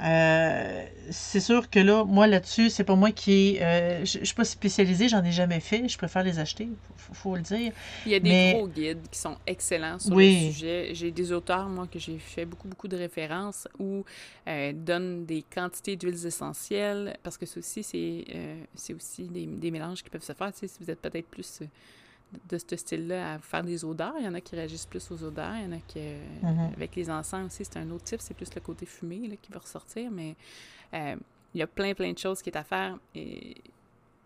Euh, 0.00 0.86
c'est 1.10 1.40
sûr 1.40 1.68
que 1.70 1.80
là, 1.80 2.04
moi 2.04 2.26
là-dessus, 2.26 2.70
c'est 2.70 2.84
pas 2.84 2.94
moi 2.94 3.10
qui. 3.10 3.58
Euh, 3.60 4.04
je, 4.04 4.24
suis 4.24 4.34
pas 4.34 4.44
spécialisée, 4.44 5.08
j'en 5.08 5.24
ai 5.24 5.32
jamais 5.32 5.60
fait. 5.60 5.88
Je 5.88 5.98
préfère 5.98 6.22
les 6.22 6.38
acheter, 6.38 6.68
faut, 6.96 7.14
faut 7.14 7.36
le 7.36 7.42
dire. 7.42 7.72
Il 8.06 8.12
y 8.12 8.14
a 8.14 8.20
des 8.20 8.52
gros 8.54 8.68
guides 8.68 9.08
qui 9.10 9.18
sont 9.18 9.36
excellents 9.46 9.98
sur 9.98 10.14
le 10.14 10.24
sujet. 10.24 10.90
J'ai 10.92 11.10
des 11.10 11.32
auteurs, 11.32 11.68
moi, 11.68 11.88
que 11.90 11.98
j'ai 11.98 12.18
fait 12.18 12.44
beaucoup, 12.44 12.68
beaucoup 12.68 12.88
de 12.88 12.96
références 12.96 13.66
où 13.78 14.04
euh, 14.46 14.72
donnent 14.72 15.24
des 15.24 15.42
quantités 15.42 15.96
d'huiles 15.96 16.26
essentielles 16.26 17.16
parce 17.22 17.36
que 17.36 17.46
ceci, 17.46 17.82
c'est 17.82 18.24
c'est 18.74 18.94
aussi 18.94 19.24
des, 19.24 19.46
des, 19.46 19.70
mélanges 19.70 20.02
qui 20.02 20.10
peuvent 20.10 20.22
se 20.22 20.32
faire. 20.32 20.52
Tu 20.52 20.60
sais, 20.60 20.68
si 20.68 20.78
vous 20.80 20.90
êtes 20.90 21.00
peut-être 21.00 21.28
plus 21.28 21.62
de 22.48 22.58
ce 22.58 22.76
style-là 22.76 23.34
à 23.34 23.38
faire 23.38 23.62
des 23.62 23.84
odeurs. 23.84 24.14
Il 24.18 24.24
y 24.24 24.28
en 24.28 24.34
a 24.34 24.40
qui 24.40 24.54
réagissent 24.54 24.86
plus 24.86 25.10
aux 25.10 25.22
odeurs. 25.24 25.54
Il 25.56 25.64
y 25.64 25.66
en 25.66 25.72
a 25.72 25.80
qui, 25.86 25.98
mm-hmm. 25.98 26.74
avec 26.74 26.94
les 26.96 27.10
encens 27.10 27.46
aussi, 27.46 27.64
c'est 27.64 27.78
un 27.78 27.90
autre 27.90 28.04
type. 28.04 28.20
C'est 28.20 28.34
plus 28.34 28.54
le 28.54 28.60
côté 28.60 28.86
fumé 28.86 29.28
là, 29.28 29.36
qui 29.40 29.50
va 29.50 29.60
ressortir. 29.60 30.10
Mais 30.10 30.36
euh, 30.94 31.16
il 31.54 31.60
y 31.60 31.62
a 31.62 31.66
plein, 31.66 31.94
plein 31.94 32.12
de 32.12 32.18
choses 32.18 32.42
qui 32.42 32.50
est 32.50 32.56
à 32.56 32.64
faire. 32.64 32.98
Et, 33.14 33.56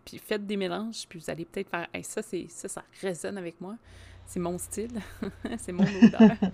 puis 0.05 0.17
faites 0.17 0.45
des 0.45 0.57
mélanges, 0.57 1.07
puis 1.07 1.17
vous 1.17 1.29
allez 1.29 1.45
peut-être 1.45 1.69
faire 1.69 1.87
ça, 2.03 2.21
c'est 2.21 2.47
ça, 2.49 2.67
ça 2.67 2.83
résonne 3.01 3.37
avec 3.37 3.61
moi. 3.61 3.77
C'est 4.25 4.39
mon 4.39 4.57
style. 4.57 5.01
c'est 5.57 5.71
mon 5.71 5.85
odeur. 5.85 6.37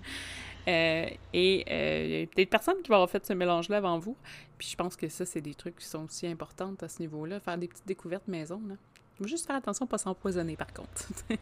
Euh, 0.68 1.08
et 1.32 1.64
euh, 1.70 2.04
il 2.04 2.10
y 2.10 2.22
a 2.22 2.26
peut-être 2.26 2.50
personne 2.50 2.82
qui 2.82 2.90
va 2.90 2.96
avoir 2.96 3.08
fait 3.08 3.24
ce 3.24 3.32
mélange-là 3.32 3.78
avant 3.78 3.98
vous. 3.98 4.14
Puis 4.58 4.68
je 4.68 4.76
pense 4.76 4.94
que 4.94 5.08
ça, 5.08 5.24
c'est 5.24 5.40
des 5.40 5.54
trucs 5.54 5.76
qui 5.76 5.86
sont 5.86 6.04
aussi 6.04 6.26
importants 6.26 6.74
à 6.82 6.86
ce 6.86 7.00
niveau-là. 7.00 7.40
Faire 7.40 7.56
des 7.56 7.66
petites 7.66 7.86
découvertes 7.86 8.28
maison. 8.28 8.60
Là 8.68 8.74
juste 9.26 9.46
faire 9.46 9.56
attention 9.56 9.84
à 9.84 9.86
ne 9.86 9.90
pas 9.90 9.98
s'empoisonner, 9.98 10.56
par 10.56 10.68
contre. 10.72 11.08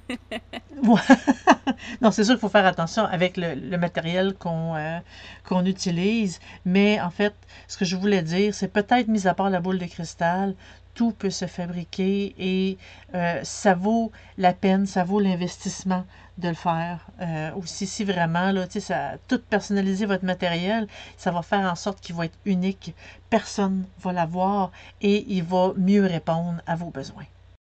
non, 2.00 2.10
c'est 2.10 2.24
sûr 2.24 2.34
qu'il 2.34 2.40
faut 2.40 2.48
faire 2.48 2.66
attention 2.66 3.04
avec 3.04 3.36
le, 3.36 3.76
matériel 3.76 4.34
qu'on 4.34 4.74
euh, 4.76 4.98
qu'on 5.44 5.64
utilise. 5.64 6.40
Mais 6.64 7.00
en 7.00 7.10
fait, 7.10 7.34
ce 7.66 7.76
que 7.76 7.84
je 7.84 7.96
voulais 7.96 8.22
dire, 8.22 8.54
c'est 8.54 8.68
peut-être, 8.68 9.08
mis 9.08 9.26
à 9.26 9.34
part 9.34 9.50
la 9.50 9.60
boule 9.60 9.78
de 9.78 9.86
cristal, 9.86 10.54
tout 10.94 11.12
peut 11.12 11.30
se 11.30 11.46
fabriquer 11.46 12.34
et 12.38 12.76
euh, 13.14 13.40
ça 13.44 13.74
vaut 13.74 14.10
la 14.36 14.52
peine, 14.52 14.84
ça 14.84 15.04
vaut 15.04 15.20
l'investissement 15.20 16.04
de 16.38 16.48
le 16.48 16.54
faire. 16.54 17.06
Euh, 17.20 17.52
aussi, 17.54 17.86
si 17.86 18.04
vraiment, 18.04 18.50
là, 18.50 18.66
ça, 18.68 19.12
tout 19.28 19.40
personnaliser 19.48 20.06
votre 20.06 20.24
matériel, 20.24 20.88
ça 21.16 21.30
va 21.30 21.42
faire 21.42 21.70
en 21.70 21.76
sorte 21.76 22.00
qu'il 22.00 22.16
va 22.16 22.24
être 22.24 22.38
unique. 22.44 22.96
Personne 23.30 23.84
va 24.00 24.12
l'avoir 24.12 24.72
et 25.00 25.24
il 25.28 25.44
va 25.44 25.72
mieux 25.76 26.04
répondre 26.04 26.60
à 26.66 26.74
vos 26.74 26.90
besoins. 26.90 27.26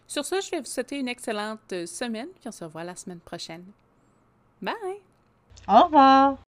Sur 0.07 0.25
ce, 0.25 0.39
je 0.41 0.51
vais 0.51 0.59
vous 0.59 0.65
souhaiter 0.65 0.99
une 0.99 1.07
excellente 1.07 1.85
semaine, 1.87 2.27
puis 2.39 2.47
on 2.47 2.51
se 2.51 2.63
revoit 2.63 2.83
la 2.83 2.95
semaine 2.95 3.19
prochaine. 3.19 3.65
Bye! 4.61 4.73
Au 5.67 5.83
revoir! 5.85 6.44